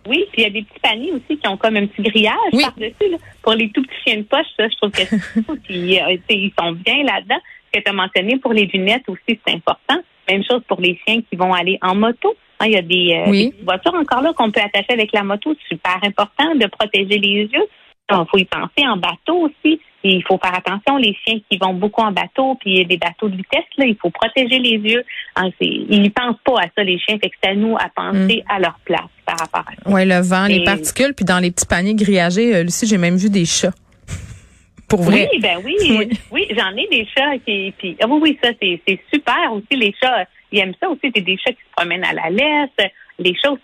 Oui, 0.09 0.25
puis 0.33 0.43
il 0.43 0.45
y 0.45 0.47
a 0.47 0.51
des 0.51 0.63
petits 0.63 0.81
paniers 0.81 1.13
aussi 1.13 1.39
qui 1.39 1.47
ont 1.49 1.59
comme 1.59 1.77
un 1.77 1.87
petit 1.87 2.03
grillage 2.03 2.53
par-dessus. 2.53 3.17
Pour 3.43 3.53
les 3.53 3.71
tout 3.71 3.83
petits 3.83 4.03
chiens 4.07 4.17
de 4.17 4.23
poche, 4.23 4.47
ça, 4.57 4.67
je 4.67 4.77
trouve 4.77 4.91
que 4.91 5.53
puis, 5.65 6.01
euh, 6.01 6.17
ils 6.31 6.53
sont 6.59 6.73
bien 6.73 7.03
là-dedans. 7.05 7.39
Ce 7.67 7.79
que 7.79 7.85
tu 7.85 7.91
as 7.91 7.93
mentionné 7.93 8.39
pour 8.39 8.55
les 8.55 8.65
lunettes 8.67 9.07
aussi, 9.09 9.39
c'est 9.47 9.55
important. 9.55 10.01
Même 10.27 10.43
chose 10.45 10.63
pour 10.67 10.81
les 10.81 10.99
chiens 11.07 11.21
qui 11.29 11.37
vont 11.37 11.53
aller 11.53 11.79
en 11.83 11.95
moto. 11.95 12.35
Hein, 12.61 12.67
il 12.67 12.73
y 12.73 12.77
a 12.77 12.79
euh, 12.81 13.31
des, 13.31 13.55
voitures 13.65 13.95
encore 13.95 14.23
là 14.23 14.33
qu'on 14.33 14.51
peut 14.51 14.61
attacher 14.61 14.93
avec 14.93 15.13
la 15.13 15.23
moto. 15.23 15.55
Super 15.69 15.99
important 16.03 16.55
de 16.55 16.67
protéger 16.67 17.19
les 17.19 17.49
yeux. 17.53 17.69
Il 18.11 18.25
faut 18.31 18.39
y 18.39 18.45
penser 18.47 18.87
en 18.87 18.97
bateau 18.97 19.49
aussi. 19.49 19.81
il 20.03 20.25
faut 20.27 20.39
faire 20.39 20.55
attention, 20.55 20.97
les 20.97 21.15
chiens 21.23 21.39
qui 21.51 21.59
vont 21.59 21.75
beaucoup 21.75 22.01
en 22.01 22.11
bateau, 22.11 22.57
puis 22.59 22.87
des 22.87 22.97
bateaux 22.97 23.29
de 23.29 23.37
vitesse, 23.37 23.67
là, 23.77 23.85
il 23.85 23.97
faut 24.01 24.09
protéger 24.09 24.59
les 24.59 24.79
yeux. 24.79 25.05
Hein, 25.37 25.51
ils 25.61 26.01
n'y 26.01 26.09
pensent 26.09 26.39
pas 26.43 26.55
à 26.61 26.67
ça, 26.75 26.83
les 26.83 26.99
chiens. 26.99 27.19
Fait 27.19 27.29
que 27.29 27.37
c'est 27.43 27.51
à 27.51 27.55
nous 27.55 27.77
à 27.77 27.89
penser 27.95 28.43
mm. 28.47 28.51
à 28.51 28.61
leur 28.61 28.79
place 28.85 29.11
par 29.27 29.39
rapport 29.39 29.61
à 29.61 29.75
ça. 29.75 29.95
Oui, 29.95 30.07
le 30.07 30.21
vent, 30.23 30.47
les 30.47 30.65
particules, 30.65 31.13
puis 31.15 31.27
dans 31.27 31.39
les 31.39 31.51
petits 31.51 31.67
paniers 31.67 31.95
grillagés, 31.95 32.57
euh, 32.57 32.63
Lucie, 32.63 32.87
j'ai 32.87 32.99
même 32.99 33.17
vu 33.17 33.29
des 33.29 33.45
chats. 33.45 33.75
Pour 34.89 35.03
vrai. 35.03 35.29
Oui, 35.31 35.41
ben 35.41 35.59
oui. 35.65 36.09
Oui, 36.31 36.47
j'en 36.57 36.75
ai 36.77 36.89
des 36.91 37.07
chats 37.15 37.37
qui. 37.45 37.75
Puis, 37.77 37.97
ah 38.03 38.07
oui, 38.09 38.19
oui, 38.23 38.39
ça, 38.43 38.51
c'est 38.61 39.01
super 39.13 39.53
aussi, 39.53 39.77
les 39.79 39.95
chats 40.03 40.25
ils 40.53 40.61
aiment 40.61 40.75
ça 40.81 40.89
aussi. 40.89 41.11
C'est 41.15 41.23
des 41.23 41.37
chats 41.37 41.53
qui 41.53 41.59
se 41.59 41.73
promènent 41.77 42.05
à 42.05 42.13
la 42.13 42.31
laisse. 42.31 42.91
Les 43.19 43.35
chats 43.35 43.51
aussi, 43.51 43.63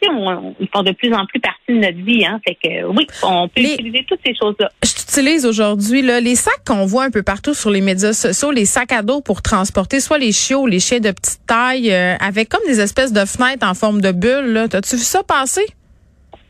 ils 0.60 0.68
font 0.74 0.82
de 0.82 0.92
plus 0.92 1.14
en 1.14 1.26
plus 1.26 1.38
partie 1.40 1.60
de 1.68 1.78
notre 1.78 2.04
vie. 2.04 2.26
Hein. 2.26 2.40
Fait 2.46 2.56
que 2.56 2.84
oui, 2.86 3.06
on 3.22 3.48
peut 3.48 3.62
utiliser 3.62 4.04
toutes 4.08 4.20
ces 4.26 4.34
choses-là. 4.34 4.70
Je 4.82 4.92
t'utilise 4.92 5.46
aujourd'hui 5.46 6.02
là, 6.02 6.20
les 6.20 6.34
sacs 6.34 6.64
qu'on 6.66 6.86
voit 6.86 7.04
un 7.04 7.10
peu 7.10 7.22
partout 7.22 7.54
sur 7.54 7.70
les 7.70 7.80
médias 7.80 8.12
sociaux, 8.12 8.50
les 8.50 8.64
sacs 8.64 8.92
à 8.92 9.02
dos 9.02 9.20
pour 9.20 9.42
transporter 9.42 10.00
soit 10.00 10.18
les 10.18 10.32
chiots 10.32 10.62
ou 10.62 10.66
les 10.66 10.80
chiens 10.80 10.98
de 10.98 11.12
petite 11.12 11.46
taille, 11.46 11.92
euh, 11.92 12.16
avec 12.18 12.48
comme 12.48 12.64
des 12.66 12.80
espèces 12.80 13.12
de 13.12 13.24
fenêtres 13.24 13.66
en 13.66 13.74
forme 13.74 14.00
de 14.00 14.10
bulle. 14.10 14.66
T'as-tu 14.68 14.96
vu 14.96 15.02
ça 15.02 15.22
passer? 15.22 15.64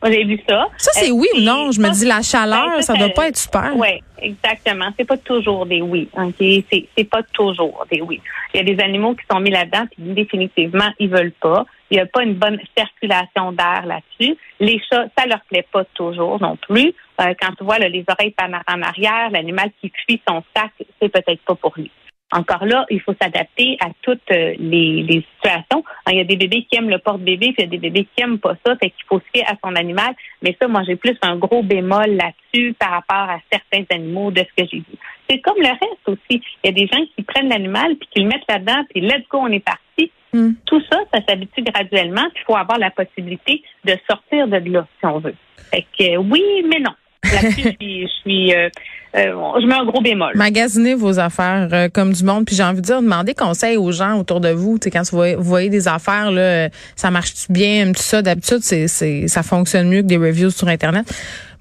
J'ai 0.04 0.24
vu 0.24 0.38
ça. 0.48 0.66
Ça, 0.76 0.90
c'est 0.94 1.10
oui 1.10 1.26
ou 1.36 1.40
non? 1.40 1.72
Je 1.72 1.80
me 1.80 1.88
dis, 1.90 2.04
la 2.04 2.20
chaleur, 2.20 2.76
ben, 2.76 2.82
ça, 2.82 2.94
doit 2.94 3.08
pas 3.08 3.28
être 3.28 3.36
super. 3.36 3.72
Oui, 3.74 4.02
exactement. 4.18 4.86
C'est 4.98 5.06
pas 5.06 5.16
toujours 5.16 5.64
des 5.66 5.80
oui. 5.80 6.08
OK? 6.16 6.34
C'est, 6.38 6.86
c'est 6.96 7.04
pas 7.04 7.22
toujours 7.32 7.86
des 7.90 8.02
oui. 8.02 8.20
Il 8.52 8.58
y 8.58 8.60
a 8.60 8.74
des 8.74 8.82
animaux 8.82 9.14
qui 9.14 9.24
sont 9.30 9.40
mis 9.40 9.50
là-dedans, 9.50 9.86
puis 9.90 10.02
définitivement, 10.12 10.90
ils 10.98 11.08
veulent 11.08 11.32
pas. 11.40 11.64
Il 11.90 11.96
n'y 11.96 12.02
a 12.02 12.06
pas 12.06 12.22
une 12.22 12.34
bonne 12.34 12.58
circulation 12.76 13.52
d'air 13.52 13.84
là-dessus. 13.86 14.36
Les 14.60 14.80
chats, 14.90 15.06
ça 15.16 15.26
leur 15.26 15.40
plaît 15.48 15.66
pas 15.72 15.84
toujours 15.94 16.40
non 16.40 16.56
plus. 16.56 16.92
Euh, 17.20 17.34
quand 17.40 17.54
tu 17.56 17.64
vois 17.64 17.78
les 17.78 18.04
oreilles 18.08 18.34
en 18.40 18.82
arrière, 18.82 19.30
l'animal 19.30 19.70
qui 19.80 19.92
fuit 20.04 20.20
son 20.28 20.42
sac, 20.54 20.70
c'est 21.00 21.08
peut-être 21.08 21.40
pas 21.46 21.54
pour 21.54 21.72
lui. 21.76 21.90
Encore 22.32 22.64
là, 22.64 22.84
il 22.90 23.00
faut 23.00 23.14
s'adapter 23.20 23.76
à 23.80 23.90
toutes 24.02 24.30
euh, 24.32 24.54
les, 24.58 25.24
situations. 25.36 25.84
il 26.10 26.16
y 26.16 26.20
a 26.20 26.24
des 26.24 26.36
bébés 26.36 26.66
qui 26.68 26.76
aiment 26.76 26.90
le 26.90 26.98
porte-bébé, 26.98 27.52
puis 27.52 27.56
il 27.58 27.60
y 27.60 27.64
a 27.64 27.70
des 27.70 27.78
bébés 27.78 28.08
qui 28.16 28.22
aiment 28.22 28.38
pas 28.38 28.56
ça, 28.66 28.74
fait 28.76 28.90
qu'il 28.90 29.04
faut 29.06 29.20
se 29.20 29.24
fier 29.32 29.44
à 29.46 29.54
son 29.64 29.76
animal. 29.76 30.14
Mais 30.42 30.56
ça, 30.60 30.66
moi, 30.66 30.82
j'ai 30.86 30.96
plus 30.96 31.16
un 31.22 31.36
gros 31.36 31.62
bémol 31.62 32.16
là-dessus 32.16 32.74
par 32.74 32.90
rapport 32.90 33.30
à 33.30 33.38
certains 33.52 33.84
animaux 33.94 34.30
de 34.30 34.40
ce 34.40 34.62
que 34.62 34.68
j'ai 34.70 34.78
vu. 34.78 34.98
C'est 35.28 35.40
comme 35.40 35.58
le 35.58 35.68
reste 35.68 36.08
aussi. 36.08 36.42
Il 36.62 36.66
y 36.66 36.68
a 36.68 36.72
des 36.72 36.86
gens 36.86 37.04
qui 37.14 37.22
prennent 37.22 37.48
l'animal, 37.48 37.96
puis 37.96 38.08
qui 38.10 38.20
le 38.20 38.28
mettent 38.28 38.48
là-dedans, 38.48 38.84
puis 38.90 39.00
let's 39.00 39.28
go, 39.30 39.38
on 39.40 39.52
est 39.52 39.64
parti. 39.64 40.10
Hmm. 40.32 40.54
Tout 40.66 40.82
ça, 40.90 40.98
ça 41.12 41.20
s'habitue 41.28 41.62
graduellement, 41.62 42.28
puis 42.34 42.42
il 42.42 42.46
faut 42.46 42.56
avoir 42.56 42.78
la 42.78 42.90
possibilité 42.90 43.62
de 43.84 43.96
sortir 44.10 44.48
de 44.48 44.56
là, 44.72 44.86
si 44.98 45.06
on 45.06 45.20
veut. 45.20 45.36
Fait 45.70 45.86
que 45.96 46.16
oui, 46.16 46.42
mais 46.68 46.80
non. 46.80 46.90
Là-dessus, 47.32 47.76
je 47.80 48.06
suis, 48.20 48.54
euh, 48.54 48.68
euh, 49.16 49.60
je 49.60 49.66
mets 49.66 49.74
un 49.74 49.84
gros 49.84 50.00
bémol. 50.00 50.32
Magasinez 50.34 50.94
vos 50.94 51.18
affaires 51.18 51.68
euh, 51.72 51.88
comme 51.92 52.12
du 52.12 52.24
monde. 52.24 52.44
Puis 52.44 52.56
j'ai 52.56 52.62
envie 52.62 52.80
de 52.80 52.86
dire, 52.86 53.00
demandez 53.00 53.34
conseil 53.34 53.76
aux 53.76 53.92
gens 53.92 54.18
autour 54.18 54.40
de 54.40 54.50
vous. 54.50 54.78
Tu 54.78 54.84
sais, 54.84 54.90
quand 54.90 55.02
vous 55.10 55.42
voyez, 55.42 55.68
des 55.68 55.88
affaires, 55.88 56.30
là, 56.30 56.68
ça 56.96 57.10
marche-tu 57.10 57.52
bien, 57.52 57.92
tout 57.92 58.02
ça? 58.02 58.22
D'habitude, 58.22 58.58
c'est, 58.62 58.88
c'est, 58.88 59.28
ça 59.28 59.42
fonctionne 59.42 59.88
mieux 59.88 60.02
que 60.02 60.06
des 60.06 60.16
reviews 60.16 60.50
sur 60.50 60.68
Internet. 60.68 61.06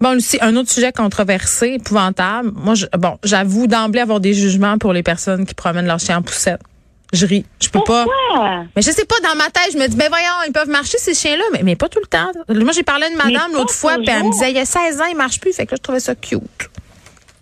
Bon, 0.01 0.13
Lucie, 0.13 0.37
un 0.41 0.55
autre 0.55 0.69
sujet 0.69 0.91
controversé, 0.91 1.75
épouvantable. 1.75 2.51
Moi, 2.55 2.75
je, 2.75 2.85
bon, 2.97 3.17
j'avoue 3.23 3.67
d'emblée 3.67 4.01
avoir 4.01 4.19
des 4.19 4.33
jugements 4.33 4.77
pour 4.77 4.91
les 4.91 5.03
personnes 5.03 5.45
qui 5.45 5.53
promènent 5.53 5.87
leur 5.87 5.99
chien 5.99 6.17
en 6.17 6.21
poussette. 6.21 6.59
Je 7.13 7.25
ris. 7.25 7.45
Je 7.61 7.69
peux 7.69 7.79
Pourquoi? 7.79 8.05
pas. 8.33 8.65
Mais 8.75 8.81
je 8.81 8.91
sais 8.91 9.05
pas, 9.05 9.15
dans 9.23 9.35
ma 9.35 9.49
tête, 9.49 9.69
je 9.71 9.77
me 9.77 9.87
dis, 9.87 9.95
ben 9.95 10.09
voyons, 10.09 10.25
ils 10.47 10.51
peuvent 10.51 10.69
marcher, 10.69 10.97
ces 10.97 11.13
chiens-là, 11.13 11.43
mais, 11.53 11.61
mais 11.63 11.75
pas 11.75 11.87
tout 11.87 11.99
le 12.01 12.07
temps. 12.07 12.31
Moi, 12.49 12.73
j'ai 12.73 12.83
parlé 12.83 13.09
de 13.09 13.15
madame 13.15 13.53
l'autre 13.53 13.73
fois, 13.73 13.95
puis 13.97 14.09
elle 14.09 14.23
me 14.23 14.31
disait, 14.31 14.49
il 14.51 14.57
y 14.57 14.59
a 14.59 14.65
16 14.65 14.99
ans, 14.99 15.05
ils 15.09 15.15
marchent 15.15 15.39
plus. 15.39 15.53
Fait 15.53 15.65
que 15.65 15.71
là, 15.71 15.77
je 15.77 15.83
trouvais 15.83 15.99
ça 15.99 16.15
cute. 16.15 16.69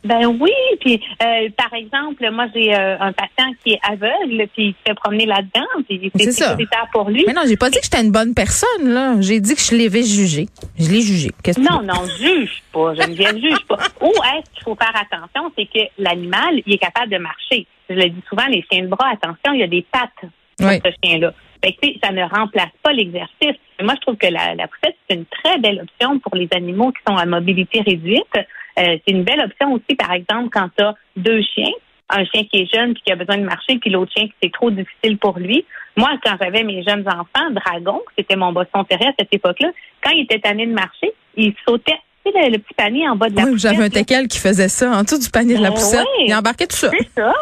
Ben 0.03 0.25
oui, 0.25 0.51
puis 0.79 0.99
euh, 1.21 1.49
par 1.55 1.71
exemple, 1.73 2.27
moi 2.31 2.47
j'ai 2.55 2.73
euh, 2.73 2.97
un 2.99 3.13
patient 3.13 3.53
qui 3.63 3.73
est 3.73 3.79
aveugle, 3.83 4.47
puis 4.53 4.69
il 4.69 4.71
se 4.71 4.77
fait 4.87 4.95
promener 4.95 5.27
là-dedans, 5.27 5.67
puis 5.87 6.11
c'est 6.15 6.31
sécuritaire 6.31 6.87
pour 6.91 7.09
lui. 7.09 7.23
Mais 7.27 7.33
non, 7.33 7.43
j'ai 7.47 7.55
pas 7.55 7.69
dit 7.69 7.77
que 7.77 7.83
j'étais 7.83 8.01
une 8.01 8.11
bonne 8.11 8.33
personne 8.33 8.67
là. 8.85 9.13
J'ai 9.19 9.39
dit 9.39 9.53
que 9.53 9.61
je 9.61 9.75
l'avais 9.75 10.01
jugé. 10.01 10.47
Je 10.79 10.89
l'ai 10.89 11.01
jugé. 11.01 11.29
Qu'est-ce 11.43 11.59
non, 11.59 11.83
non, 11.83 12.03
juge 12.19 12.63
pas. 12.73 12.95
Je 12.95 13.09
ne 13.09 13.39
juge 13.39 13.63
pas. 13.67 13.77
Où 14.01 14.09
est-ce 14.09 14.51
qu'il 14.55 14.63
faut 14.63 14.75
faire 14.75 14.93
attention, 14.95 15.51
c'est 15.55 15.65
que 15.65 15.87
l'animal, 15.99 16.61
il 16.65 16.73
est 16.73 16.79
capable 16.79 17.11
de 17.11 17.17
marcher. 17.17 17.67
Je 17.91 17.99
le 17.99 18.09
dis 18.09 18.23
souvent, 18.27 18.45
les 18.47 18.63
chiens 18.71 18.83
de 18.83 18.87
bras, 18.87 19.09
attention, 19.09 19.53
il 19.53 19.59
y 19.59 19.63
a 19.63 19.67
des 19.67 19.85
pattes 19.91 20.31
sur 20.59 20.69
ce 20.69 20.91
chien-là. 21.03 21.33
Fait 21.63 21.73
que, 21.73 21.87
ça 22.03 22.11
ne 22.11 22.23
remplace 22.23 22.71
pas 22.81 22.91
l'exercice. 22.93 23.57
Moi, 23.81 23.93
je 23.95 24.01
trouve 24.01 24.17
que 24.17 24.27
la, 24.27 24.55
la 24.55 24.67
poussette, 24.67 24.97
c'est 25.07 25.15
une 25.15 25.25
très 25.25 25.57
belle 25.59 25.81
option 25.81 26.19
pour 26.19 26.35
les 26.35 26.47
animaux 26.51 26.91
qui 26.91 27.01
sont 27.07 27.15
à 27.15 27.25
mobilité 27.25 27.81
réduite. 27.81 28.35
Euh, 28.79 28.97
c'est 29.05 29.11
une 29.11 29.23
belle 29.23 29.41
option 29.41 29.73
aussi, 29.73 29.95
par 29.95 30.11
exemple, 30.11 30.49
quand 30.51 30.69
tu 30.77 30.83
as 30.83 30.95
deux 31.17 31.41
chiens, 31.41 31.71
un 32.09 32.25
chien 32.25 32.43
qui 32.45 32.61
est 32.61 32.73
jeune 32.73 32.93
puis 32.93 33.03
qui 33.05 33.11
a 33.11 33.15
besoin 33.15 33.37
de 33.37 33.43
marcher, 33.43 33.77
puis 33.79 33.89
l'autre 33.89 34.11
chien 34.15 34.27
qui 34.27 34.33
c'est 34.41 34.51
trop 34.51 34.71
difficile 34.71 35.17
pour 35.17 35.37
lui. 35.39 35.65
Moi, 35.97 36.09
quand 36.23 36.35
j'avais 36.41 36.63
mes 36.63 36.83
jeunes 36.83 37.07
enfants, 37.07 37.51
Dragon, 37.51 38.01
c'était 38.17 38.35
mon 38.35 38.51
bosson 38.51 38.83
terrestre 38.83 39.15
à 39.19 39.23
cette 39.23 39.33
époque-là, 39.33 39.71
quand 40.03 40.11
il 40.11 40.23
était 40.23 40.39
tanné 40.39 40.65
de 40.65 40.73
marcher, 40.73 41.11
il 41.35 41.53
sautait 41.67 41.99
tu 42.25 42.31
sais, 42.31 42.49
le, 42.49 42.57
petit 42.59 42.73
panier 42.75 43.07
en 43.07 43.15
bas 43.15 43.29
de 43.29 43.35
la 43.35 43.43
oui, 43.43 43.57
J'avais 43.57 43.83
un 43.83 43.89
teckel 43.89 44.27
qui 44.27 44.39
faisait 44.39 44.69
ça, 44.69 44.91
en 44.91 45.03
dessous 45.03 45.19
du 45.19 45.29
panier 45.29 45.57
de 45.57 45.61
la 45.61 45.69
ben 45.69 45.75
poussette. 45.75 46.05
Il 46.25 46.33
embarquait 46.33 46.67
tout 46.67 46.75
ça. 46.75 46.89
C'est 46.91 47.09
ça. 47.15 47.33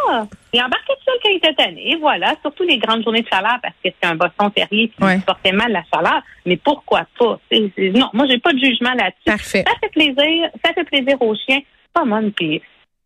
Il 0.54 0.62
embarquait 0.62 0.94
tout 0.94 1.04
seul 1.06 1.16
quand 1.22 1.30
il 1.30 1.38
était 1.38 1.54
tanné. 1.54 1.98
Voilà. 2.00 2.34
Surtout 2.42 2.64
les 2.64 2.78
grandes 2.78 3.04
journées 3.04 3.22
de 3.22 3.28
chaleur 3.28 3.58
parce 3.62 3.76
que 3.84 3.90
c'est 3.90 4.08
un 4.08 4.16
bosson 4.16 4.50
terrier 4.50 4.90
qui 4.90 5.20
supportait 5.20 5.52
mal 5.52 5.72
la 5.72 5.84
chaleur. 5.94 6.22
Mais 6.46 6.58
pourquoi 6.58 7.06
pas? 7.18 7.40
non, 7.52 8.10
moi, 8.14 8.26
j'ai 8.30 8.40
pas 8.40 8.54
de 8.54 8.60
jugement 8.60 8.94
là-dessus. 8.94 9.26
Parfait. 9.26 9.64
Ça 9.68 9.74
fait 9.82 9.90
plaisir. 9.90 10.50
Ça 10.64 10.74
fait 10.74 10.86
plaisir 10.86 11.22
aux 11.22 11.36
chiens. 11.36 11.60
Pas 11.94 12.06
moi, 12.06 12.22
puis 12.36 12.62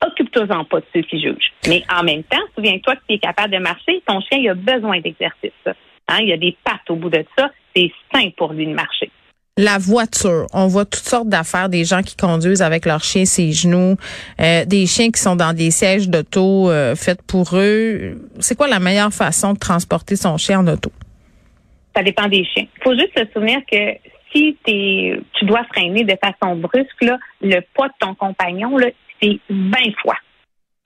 occupe-toi-en 0.05 0.65
pas 0.65 0.79
de 0.79 0.85
ceux 0.93 1.01
qui 1.01 1.21
jugent. 1.21 1.53
Mais 1.67 1.83
en 1.93 2.03
même 2.03 2.23
temps, 2.23 2.41
souviens-toi 2.55 2.95
que 2.95 3.01
tu 3.07 3.15
es 3.15 3.19
capable 3.19 3.53
de 3.53 3.59
marcher. 3.59 4.01
Ton 4.05 4.19
chien, 4.21 4.39
il 4.39 4.49
a 4.49 4.53
besoin 4.53 4.99
d'exercice. 4.99 5.51
Hein? 5.65 6.17
Il 6.21 6.27
y 6.27 6.33
a 6.33 6.37
des 6.37 6.57
pattes 6.63 6.89
au 6.89 6.95
bout 6.95 7.09
de 7.09 7.25
ça. 7.37 7.49
C'est 7.75 7.91
sain 8.13 8.29
pour 8.37 8.53
lui 8.53 8.67
de 8.67 8.73
marcher. 8.73 9.09
La 9.55 9.77
voiture, 9.77 10.47
on 10.51 10.65
voit 10.65 10.85
toutes 10.85 11.03
sortes 11.03 11.29
d'affaires, 11.29 11.69
des 11.69 11.85
gens 11.85 12.01
qui 12.01 12.15
conduisent 12.15 12.63
avec 12.63 12.87
leurs 12.87 13.03
chiens 13.03 13.25
ses 13.25 13.51
genoux, 13.51 13.97
euh, 14.41 14.65
des 14.65 14.87
chiens 14.87 15.11
qui 15.11 15.21
sont 15.21 15.35
dans 15.35 15.55
des 15.55 15.69
sièges 15.69 16.09
d'auto 16.09 16.71
euh, 16.71 16.95
faits 16.95 17.21
pour 17.21 17.51
eux. 17.53 18.17
C'est 18.39 18.57
quoi 18.57 18.67
la 18.67 18.79
meilleure 18.79 19.13
façon 19.13 19.53
de 19.53 19.59
transporter 19.59 20.15
son 20.15 20.37
chien 20.37 20.61
en 20.61 20.67
auto? 20.67 20.91
Ça 21.95 22.01
dépend 22.01 22.27
des 22.27 22.43
chiens. 22.45 22.65
Il 22.77 22.83
faut 22.83 22.97
juste 22.97 23.11
se 23.15 23.31
souvenir 23.31 23.59
que 23.71 23.93
si 24.33 24.57
tu 24.65 25.45
dois 25.45 25.63
freiner 25.65 26.03
de 26.03 26.17
façon 26.19 26.55
brusque, 26.55 27.05
le 27.41 27.59
poids 27.75 27.89
de 27.89 27.93
ton 27.99 28.15
compagnon, 28.15 28.75
c'est 29.21 29.37
20 29.51 29.71
fois 30.01 30.17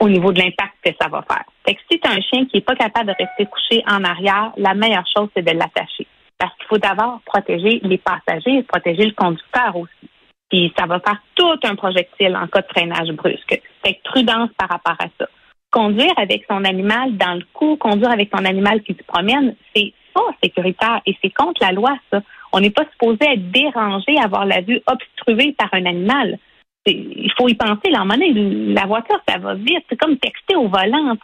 au 0.01 0.09
niveau 0.09 0.33
de 0.33 0.39
l'impact 0.39 0.73
que 0.83 0.91
ça 0.99 1.07
va 1.07 1.23
faire. 1.25 1.45
Fait 1.65 1.75
que 1.75 1.79
si 1.89 2.01
tu 2.01 2.05
as 2.05 2.11
un 2.11 2.19
chien 2.19 2.45
qui 2.47 2.57
n'est 2.57 2.61
pas 2.61 2.75
capable 2.75 3.07
de 3.07 3.15
rester 3.17 3.45
couché 3.45 3.81
en 3.87 4.03
arrière, 4.03 4.51
la 4.57 4.73
meilleure 4.73 5.07
chose, 5.15 5.29
c'est 5.33 5.43
de 5.43 5.57
l'attacher 5.57 6.05
parce 6.37 6.55
qu'il 6.57 6.67
faut 6.67 6.77
d'abord 6.77 7.21
protéger 7.25 7.79
les 7.83 7.97
passagers 7.97 8.59
et 8.59 8.63
protéger 8.63 9.05
le 9.05 9.13
conducteur 9.13 9.75
aussi. 9.75 10.09
Puis 10.49 10.73
ça 10.77 10.85
va 10.85 10.99
faire 10.99 11.21
tout 11.35 11.59
un 11.63 11.75
projectile 11.75 12.35
en 12.35 12.47
cas 12.47 12.61
de 12.61 12.67
freinage 12.67 13.11
brusque. 13.11 13.61
Fait 13.83 13.99
prudence 14.03 14.49
par 14.57 14.69
rapport 14.69 14.95
à 14.99 15.07
ça. 15.19 15.27
Conduire 15.71 16.13
avec 16.17 16.45
son 16.49 16.63
animal 16.63 17.17
dans 17.17 17.33
le 17.33 17.43
cou, 17.53 17.75
conduire 17.75 18.11
avec 18.11 18.29
son 18.33 18.45
animal 18.45 18.81
qui 18.83 18.93
se 18.93 19.03
promène, 19.03 19.55
c'est 19.75 19.93
pas 20.13 20.21
sécuritaire 20.41 21.01
et 21.05 21.17
c'est 21.21 21.31
contre 21.31 21.61
la 21.61 21.73
loi, 21.73 21.97
ça. 22.11 22.21
On 22.53 22.61
n'est 22.61 22.69
pas 22.69 22.85
supposé 22.91 23.19
être 23.21 23.51
dérangé, 23.51 24.17
avoir 24.17 24.45
la 24.45 24.61
vue 24.61 24.81
obstruée 24.87 25.53
par 25.57 25.67
un 25.73 25.85
animal. 25.85 26.39
Il 26.85 27.29
faut 27.37 27.49
y 27.49 27.55
penser, 27.55 27.91
la 27.91 28.85
voiture, 28.85 29.19
ça 29.27 29.37
va 29.37 29.55
vite. 29.55 29.83
C'est 29.89 29.97
comme 29.97 30.17
texter 30.17 30.55
au 30.55 30.69
volant. 30.69 31.17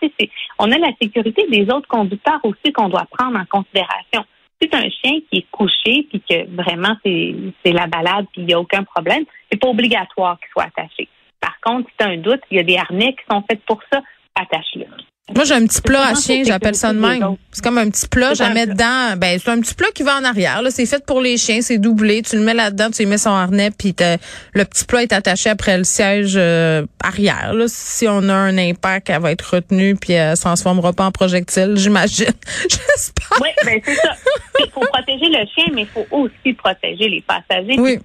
On 0.59 0.71
a 0.71 0.77
la 0.77 0.91
sécurité 1.01 1.47
des 1.49 1.63
autres 1.71 1.87
conducteurs 1.87 2.41
aussi 2.43 2.73
qu'on 2.73 2.89
doit 2.89 3.07
prendre 3.09 3.39
en 3.39 3.45
considération 3.45 4.25
c'est 4.61 4.73
un 4.73 4.89
chien 4.89 5.19
qui 5.29 5.39
est 5.39 5.47
couché 5.51 6.07
puis 6.09 6.21
que 6.21 6.45
vraiment 6.55 6.95
c'est 7.03 7.71
la 7.71 7.87
balade 7.87 8.25
puis 8.31 8.41
il 8.41 8.45
n'y 8.45 8.53
a 8.53 8.59
aucun 8.59 8.83
problème, 8.83 9.25
c'est 9.51 9.59
pas 9.59 9.67
obligatoire 9.67 10.39
qu'il 10.39 10.49
soit 10.51 10.63
attaché. 10.63 11.07
Par 11.39 11.59
contre, 11.61 11.89
si 11.89 11.95
tu 11.97 12.05
as 12.05 12.09
un 12.09 12.17
doute, 12.17 12.41
il 12.51 12.57
y 12.57 12.59
a 12.59 12.63
des 12.63 12.77
harnais 12.77 13.13
qui 13.13 13.23
sont 13.29 13.43
faits 13.49 13.61
pour 13.65 13.81
ça, 13.91 14.01
attache-le. 14.35 14.85
Moi, 15.33 15.45
j'ai 15.45 15.53
un 15.53 15.65
petit 15.65 15.81
plat 15.81 16.07
à 16.07 16.15
chien, 16.15 16.43
j'appelle 16.45 16.75
ça 16.75 16.91
de 16.91 16.99
même. 16.99 17.37
C'est 17.53 17.63
comme 17.63 17.77
un 17.77 17.89
petit 17.89 18.09
plat, 18.09 18.33
je 18.33 18.43
mets 18.43 18.67
dedans. 18.67 19.15
Ben, 19.15 19.39
c'est 19.41 19.51
un 19.51 19.61
petit 19.61 19.73
plat 19.73 19.87
qui 19.95 20.03
va 20.03 20.17
en 20.17 20.23
arrière. 20.25 20.61
Là, 20.61 20.69
c'est 20.69 20.85
fait 20.85 21.05
pour 21.05 21.21
les 21.21 21.37
chiens, 21.37 21.61
c'est 21.61 21.77
doublé. 21.77 22.23
Tu 22.23 22.35
le 22.35 22.41
mets 22.41 22.53
là-dedans, 22.53 22.91
tu 22.91 23.03
lui 23.03 23.09
mets 23.09 23.17
son 23.17 23.29
harnais, 23.29 23.71
puis 23.71 23.95
le 23.97 24.63
petit 24.65 24.83
plat 24.83 25.01
est 25.01 25.13
attaché 25.13 25.49
après 25.49 25.77
le 25.77 25.85
siège 25.85 26.33
euh, 26.35 26.85
arrière. 27.01 27.53
Là. 27.53 27.65
Si 27.69 28.05
on 28.05 28.27
a 28.27 28.33
un 28.33 28.57
impact, 28.57 29.09
elle 29.09 29.21
va 29.21 29.31
être 29.31 29.53
retenue, 29.53 29.95
puis 29.95 30.11
elle 30.11 30.35
se 30.35 30.41
transformera 30.41 30.91
pas 30.91 31.05
en 31.05 31.11
projectile, 31.11 31.73
j'imagine. 31.77 32.25
J'espère. 32.63 33.39
Oui, 33.41 33.49
ben 33.63 33.79
c'est 33.85 33.95
ça. 33.95 34.15
Il 34.59 34.71
faut 34.71 34.81
protéger 34.81 35.29
le 35.29 35.45
chien, 35.55 35.71
mais 35.73 35.83
il 35.83 35.87
faut 35.87 36.05
aussi 36.11 36.53
protéger 36.53 37.07
les 37.07 37.21
passagers. 37.21 37.79
Oui 37.79 37.97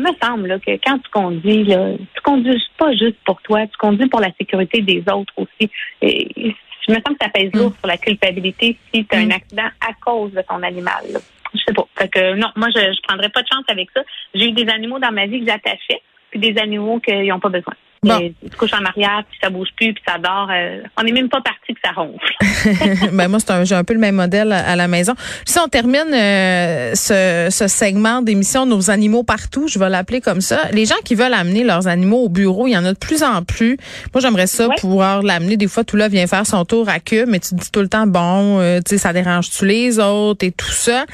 me 0.00 0.10
semble 0.22 0.48
là, 0.48 0.58
que 0.58 0.70
quand 0.84 0.98
tu 0.98 1.10
conduis, 1.10 1.64
là, 1.64 1.92
tu 1.96 2.20
conduis 2.22 2.62
pas 2.76 2.92
juste 2.92 3.18
pour 3.24 3.40
toi, 3.42 3.66
tu 3.66 3.76
conduis 3.78 4.08
pour 4.08 4.20
la 4.20 4.32
sécurité 4.38 4.82
des 4.82 5.02
autres 5.12 5.32
aussi. 5.36 5.70
Et, 6.02 6.54
je 6.86 6.94
me 6.94 7.00
semble 7.06 7.18
que 7.18 7.24
ça 7.24 7.28
pèse 7.28 7.52
lourd 7.52 7.70
mm. 7.70 7.76
sur 7.80 7.86
la 7.86 7.98
culpabilité 7.98 8.78
si 8.92 9.04
tu 9.04 9.16
as 9.16 9.18
un 9.18 9.26
mm. 9.26 9.32
accident 9.32 9.68
à 9.80 9.92
cause 10.04 10.32
de 10.32 10.42
ton 10.42 10.62
animal. 10.62 11.04
Là. 11.12 11.20
Je 11.54 11.60
sais 11.66 11.74
pas. 11.74 11.86
Fait 11.98 12.08
que 12.08 12.34
non, 12.34 12.48
moi 12.56 12.68
je, 12.74 12.80
je 12.80 13.00
prendrais 13.06 13.28
pas 13.28 13.42
de 13.42 13.48
chance 13.52 13.64
avec 13.68 13.90
ça. 13.94 14.02
J'ai 14.34 14.48
eu 14.48 14.52
des 14.52 14.68
animaux 14.70 14.98
dans 14.98 15.12
ma 15.12 15.26
vie 15.26 15.40
que 15.40 15.46
j'attachais, 15.46 16.02
puis 16.30 16.40
des 16.40 16.58
animaux 16.58 17.00
qui 17.00 17.12
n'ont 17.12 17.40
pas 17.40 17.50
besoin. 17.50 17.74
Bon. 18.02 18.18
tu 18.18 18.50
te 18.50 18.56
couches 18.56 18.74
en 18.74 18.84
arrière, 18.84 19.24
puis 19.28 19.38
ça 19.42 19.50
bouge 19.50 19.68
plus, 19.76 19.92
puis 19.92 20.02
ça 20.06 20.18
dort. 20.18 20.48
Euh, 20.52 20.82
on 20.96 21.02
n'est 21.02 21.12
même 21.12 21.28
pas 21.28 21.40
parti 21.40 21.74
que 21.74 21.80
ça 21.84 21.90
ronfle. 21.92 23.10
ben 23.12 23.28
moi, 23.28 23.40
c'est 23.40 23.64
j'ai 23.64 23.74
un 23.74 23.84
peu 23.84 23.94
le 23.94 23.98
même 23.98 24.14
modèle 24.14 24.52
à, 24.52 24.76
la 24.76 24.86
maison. 24.86 25.14
Si 25.44 25.58
on 25.58 25.68
termine 25.68 26.12
euh, 26.12 26.94
ce, 26.94 27.48
ce 27.50 27.66
segment 27.66 28.22
d'émission 28.22 28.66
Nos 28.66 28.90
animaux 28.90 29.24
partout, 29.24 29.66
je 29.68 29.78
vais 29.78 29.88
l'appeler 29.88 30.20
comme 30.20 30.40
ça. 30.40 30.68
Les 30.72 30.86
gens 30.86 30.94
qui 31.04 31.14
veulent 31.16 31.34
amener 31.34 31.64
leurs 31.64 31.88
animaux 31.88 32.24
au 32.24 32.28
bureau, 32.28 32.68
il 32.68 32.72
y 32.72 32.76
en 32.76 32.84
a 32.84 32.92
de 32.92 32.98
plus 32.98 33.22
en 33.22 33.42
plus. 33.42 33.76
Moi, 34.14 34.20
j'aimerais 34.20 34.46
ça 34.46 34.68
pouvoir 34.78 35.22
l'amener. 35.22 35.56
Des 35.56 35.68
fois, 35.68 35.82
tout 35.82 35.96
là 35.96 36.08
vient 36.08 36.26
faire 36.26 36.46
son 36.46 36.64
tour 36.64 36.88
à 36.88 37.00
queue, 37.00 37.24
mais 37.26 37.40
tu 37.40 37.50
te 37.50 37.54
dis 37.56 37.70
tout 37.70 37.80
le 37.80 37.88
temps, 37.88 38.06
bon, 38.06 38.60
euh, 38.60 38.78
tu 38.78 38.90
sais, 38.90 38.98
ça 38.98 39.12
dérange-tu 39.12 39.66
les 39.66 39.98
autres 39.98 40.46
et 40.46 40.52
tout 40.52 40.70
ça? 40.70 41.04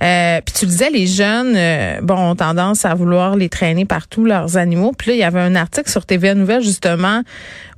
puis 0.00 0.54
tu 0.54 0.66
disais, 0.66 0.90
les 0.90 1.06
jeunes, 1.06 1.56
bon, 2.02 2.16
ont 2.16 2.36
tendance 2.36 2.84
à 2.84 2.94
vouloir 2.94 3.36
les 3.36 3.48
traîner 3.48 3.84
partout, 3.84 4.24
leurs 4.24 4.56
animaux. 4.56 4.92
Puis 4.96 5.10
là, 5.10 5.14
il 5.14 5.20
y 5.20 5.24
avait 5.24 5.40
un 5.40 5.54
article 5.54 5.90
sur 5.90 6.04
Nouvelle 6.34 6.62
justement 6.62 7.22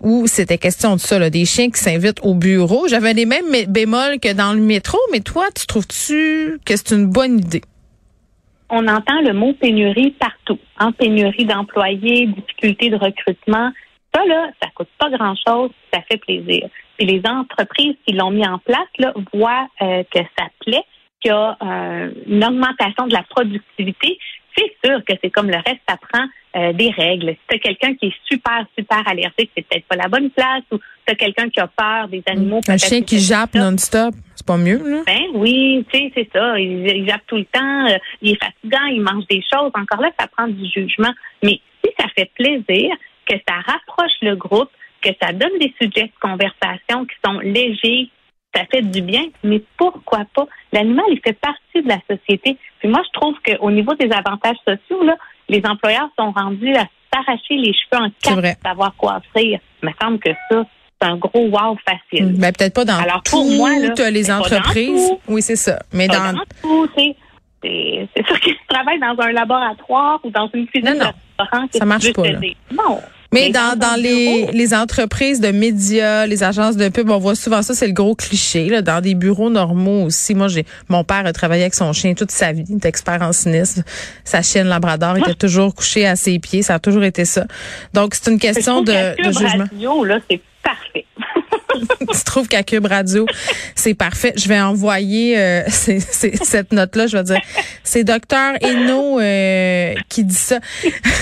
où 0.01 0.27
c'était 0.27 0.59
question 0.59 0.95
de 0.95 1.01
ça, 1.01 1.31
des 1.31 1.45
chiens 1.45 1.71
qui 1.71 1.81
s'invitent 1.81 2.21
au 2.23 2.35
bureau. 2.35 2.89
J'avais 2.89 3.13
les 3.13 3.27
mêmes 3.27 3.45
bémols 3.69 4.21
que 4.21 4.33
dans 4.33 4.53
le 4.53 4.61
métro, 4.61 4.99
mais 5.13 5.21
toi, 5.21 5.47
tu 5.55 5.67
trouves-tu 5.67 6.59
que 6.65 6.77
c'est 6.77 6.95
une 6.95 7.07
bonne 7.07 7.39
idée? 7.39 7.63
On 8.69 8.87
entend 8.89 9.21
le 9.23 9.33
mot 9.33 9.53
pénurie 9.53 10.11
partout. 10.13 10.59
En 10.79 10.87
hein, 10.87 10.93
pénurie 10.93 11.45
d'employés, 11.45 12.27
difficulté 12.27 12.91
de 12.91 12.97
recrutement. 12.97 13.71
Ça, 14.13 14.25
là, 14.27 14.51
ça 14.61 14.69
coûte 14.75 14.89
pas 14.99 15.11
grand-chose, 15.11 15.71
ça 15.93 16.01
fait 16.11 16.19
plaisir. 16.19 16.69
Puis 16.97 17.07
les 17.07 17.23
entreprises 17.29 17.95
qui 18.07 18.15
l'ont 18.15 18.31
mis 18.31 18.47
en 18.47 18.59
place 18.59 18.89
là, 18.99 19.13
voient 19.33 19.69
euh, 19.83 20.03
que 20.13 20.21
ça 20.39 20.47
plaît, 20.61 20.83
qu'il 21.21 21.31
y 21.31 21.35
a 21.35 21.57
euh, 21.63 22.11
une 22.27 22.45
augmentation 22.45 23.07
de 23.07 23.13
la 23.13 23.23
productivité. 23.23 24.19
C'est 24.57 24.73
sûr 24.85 25.05
que 25.05 25.15
c'est 25.23 25.31
comme 25.31 25.49
le 25.49 25.57
reste, 25.57 25.81
ça 25.89 25.97
prend 25.97 26.25
euh, 26.57 26.73
des 26.73 26.91
règles. 26.91 27.31
Si 27.31 27.39
tu 27.49 27.57
as 27.57 27.59
quelqu'un 27.59 27.95
qui 27.95 28.07
est 28.07 28.15
super, 28.25 28.65
super 28.79 29.07
allergique, 29.07 29.51
c'est 29.55 29.67
peut-être 29.67 29.85
pas 29.87 29.97
la 29.97 30.09
bonne 30.09 30.31
place. 30.31 30.63
Ou 30.73 30.79
tu 30.79 31.13
as 31.13 31.15
quelqu'un 31.15 31.51
qui 31.51 31.61
a 31.61 31.67
peur 31.67 32.09
des 32.09 32.23
animaux. 32.27 32.61
Un 32.67 32.79
chien 32.79 33.03
qui 33.03 33.19
jappe 33.19 33.55
non-stop, 33.55 34.15
c'est 34.35 34.47
pas 34.47 34.57
mieux, 34.57 34.79
là? 34.79 35.03
Ben 35.07 35.25
oui, 35.35 35.85
tu 35.93 35.99
sais, 35.99 36.13
c'est 36.15 36.29
ça. 36.33 36.59
Il, 36.59 37.07
jappe 37.07 37.23
tout 37.27 37.37
le 37.37 37.45
temps, 37.45 37.87
euh, 37.87 37.99
il 38.23 38.33
est 38.33 38.43
fatigant, 38.43 38.87
il 38.87 39.03
mange 39.03 39.27
des 39.27 39.43
choses. 39.43 39.71
Encore 39.75 40.01
là, 40.01 40.11
ça 40.19 40.27
prend 40.29 40.49
du 40.49 40.65
jugement. 40.67 41.13
Mais 41.43 41.61
si 41.85 41.93
ça 41.99 42.07
fait 42.17 42.31
plaisir, 42.35 42.97
que 43.29 43.37
ça 43.47 43.57
rapproche 43.57 44.15
le 44.23 44.37
groupe, 44.37 44.71
que 45.03 45.11
ça 45.21 45.33
donne 45.33 45.59
des 45.61 45.75
sujets 45.81 46.07
de 46.07 46.21
conversation 46.21 47.05
qui 47.05 47.17
sont 47.25 47.39
légers, 47.41 48.09
ça 48.55 48.65
fait 48.71 48.83
du 48.83 49.03
bien, 49.03 49.25
mais 49.45 49.63
pourquoi 49.77 50.25
pas? 50.35 50.47
L'animal, 50.73 51.05
il 51.11 51.21
fait 51.21 51.39
partie 51.39 51.83
de 51.83 51.89
la 51.89 51.99
société. 52.09 52.57
Puis 52.79 52.89
moi, 52.89 53.03
je 53.07 53.21
trouve 53.21 53.35
qu'au 53.45 53.71
niveau 53.71 53.95
des 53.95 54.11
avantages 54.11 54.57
sociaux, 54.67 55.03
là, 55.05 55.17
les 55.49 55.63
employeurs 55.65 56.09
sont 56.19 56.33
rendus 56.33 56.75
à 56.75 56.87
s'arracher 57.13 57.57
les 57.57 57.73
cheveux 57.73 58.03
en 58.03 58.11
quatre, 58.21 58.59
savoir 58.65 58.95
coiffer. 58.97 59.61
Il 59.83 59.89
me 59.89 59.93
semble 60.01 60.19
que 60.19 60.31
ça, 60.51 60.65
c'est 61.01 61.09
un 61.09 61.17
gros 61.17 61.49
wow 61.49 61.77
facile. 61.87 62.35
Ben, 62.39 62.53
peut-être 62.53 62.75
pas 62.75 62.85
dans 62.85 62.99
Alors, 62.99 63.23
pour 63.23 63.45
moi, 63.45 63.71
les 64.11 64.31
entreprises. 64.31 65.13
Oui, 65.29 65.43
c'est 65.43 65.57
ça. 65.57 65.79
Mais 65.93 66.09
dans, 66.09 66.33
dans 66.33 66.43
tout, 66.63 66.89
c'est 66.97 68.27
sûr 68.27 68.41
que 68.41 68.51
tu 68.51 68.67
travailles 68.69 69.01
dans 69.01 69.17
un 69.23 69.33
laboratoire 69.33 70.21
ou 70.25 70.31
dans 70.31 70.49
une 70.55 70.67
cuisine 70.67 70.99
non, 70.99 71.13
restaurant. 71.39 71.67
Ça 71.73 71.85
marche 71.85 72.13
pas. 72.13 72.23
Non. 72.73 73.01
Mais 73.37 73.51
dans, 73.51 73.79
dans 73.79 74.01
les, 74.01 74.47
les 74.53 74.75
entreprises 74.75 75.41
de 75.41 75.51
médias, 75.51 76.27
les 76.27 76.43
agences 76.43 76.77
de 76.77 76.89
pub, 76.89 77.11
on 77.11 77.19
voit 77.19 77.35
souvent 77.35 77.63
ça, 77.63 77.75
c'est 77.75 77.87
le 77.87 77.93
gros 77.93 78.15
cliché. 78.15 78.69
Là, 78.69 78.83
dans 78.83 79.01
des 79.01 79.15
bureaux 79.15 79.51
normaux 79.51 80.05
aussi. 80.05 80.35
Moi, 80.35 80.49
j'ai 80.49 80.65
mon 80.89 81.05
père 81.05 81.27
a 81.27 81.33
travaillé 81.33 81.63
avec 81.63 81.75
son 81.75 81.93
chien 81.93 82.15
toute 82.15 82.31
sa 82.31 82.53
vie, 82.53 82.65
il 82.69 82.77
était 82.77 82.89
expert 82.89 83.21
en 83.23 83.33
cynisme. 83.33 83.83
Sa 84.25 84.43
chienne 84.43 84.69
Labrador 84.69 85.17
était 85.19 85.35
toujours 85.35 85.75
couchée 85.75 86.07
à 86.07 86.17
ses 86.17 86.39
pieds. 86.39 86.63
Ça 86.63 86.75
a 86.75 86.79
toujours 86.79 87.05
été 87.05 87.25
ça. 87.25 87.45
Donc, 87.93 88.15
c'est 88.15 88.31
une 88.31 88.39
question 88.39 88.83
de, 88.83 88.93
de 88.93 89.33
jugement. 89.33 89.67
Radio, 89.71 90.05
là, 90.05 90.19
c'est 90.31 90.41
parfait. 90.63 91.05
tu 92.13 92.25
trouves 92.25 92.49
qu'à 92.49 92.63
Cube 92.63 92.87
Radio, 92.87 93.27
c'est 93.75 93.95
parfait. 93.95 94.33
Je 94.37 94.49
vais 94.49 94.61
envoyer 94.61 95.39
euh, 95.39 95.63
cette 95.69 96.73
note-là. 96.73 97.07
Je 97.07 97.17
vais 97.17 97.25
dire, 97.25 97.41
c'est 97.85 98.05
docteur 98.05 98.55
Eno 98.63 99.21
euh, 99.21 99.95
qui 100.09 100.25
dit 100.25 100.35
ça. 100.35 100.61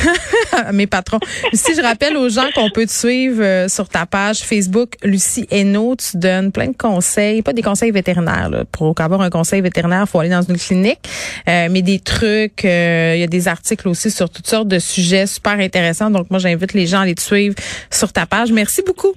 Mes 0.73 0.87
patrons. 0.87 1.21
Si 1.53 1.75
je 1.75 1.81
rappelle 1.81 2.17
aux 2.17 2.29
gens 2.29 2.49
qu'on 2.55 2.71
peut 2.71 2.87
te 2.87 2.93
suivre 2.93 3.43
euh, 3.43 3.69
sur 3.69 3.89
ta 3.89 4.07
page 4.07 4.41
Facebook, 4.41 4.95
Lucie 5.03 5.47
Eno, 5.53 5.97
tu 5.97 6.17
donnes 6.17 6.53
plein 6.53 6.69
de 6.69 6.77
conseils, 6.77 7.43
pas 7.43 7.53
des 7.53 7.63
conseils 7.63 7.91
vétérinaires. 7.91 8.51
Là. 8.51 8.65
Pour 8.71 8.95
avoir 9.01 9.21
un 9.21 9.31
conseil 9.31 9.61
vétérinaire, 9.61 10.09
faut 10.09 10.21
aller 10.21 10.31
dans 10.31 10.43
une 10.43 10.59
clinique, 10.59 11.09
mais 11.47 11.83
des 11.83 11.99
trucs. 11.99 12.65
Il 12.65 13.19
y 13.19 13.23
a 13.23 13.27
des 13.27 13.49
articles 13.49 13.89
aussi 13.89 14.11
sur 14.11 14.31
toutes 14.31 14.47
sortes 14.47 14.69
de 14.69 14.79
sujets 14.79 15.27
super 15.27 15.59
intéressants. 15.59 16.11
Donc 16.11 16.31
moi, 16.31 16.39
j'invite 16.39 16.73
les 16.73 16.87
gens 16.87 17.01
à 17.01 17.03
aller 17.03 17.15
te 17.15 17.23
suivre 17.23 17.55
sur 17.91 18.13
ta 18.13 18.27
page. 18.27 18.53
Merci 18.53 18.83
beaucoup. 18.87 19.15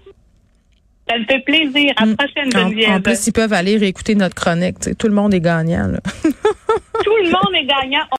Ça 1.10 1.18
me 1.18 1.26
fait 1.26 1.40
plaisir. 1.40 1.94
À 1.98 2.06
la 2.06 2.12
mm. 2.12 2.16
prochaine, 2.16 2.52
Geneviève. 2.52 2.90
En, 2.92 3.02
plus, 3.02 3.28
ils 3.28 3.34
peuvent 3.34 3.54
aller 3.54 3.78
réécouter 3.78 4.16
notre 4.16 4.36
chronique. 4.36 4.78
tout 4.98 5.08
le 5.08 5.14
monde 5.14 5.34
est 5.34 5.42
gagnant. 5.42 5.92
tout 6.24 7.18
le 7.24 7.30
monde 7.30 7.56
est 7.56 7.66
gagnant. 7.66 8.04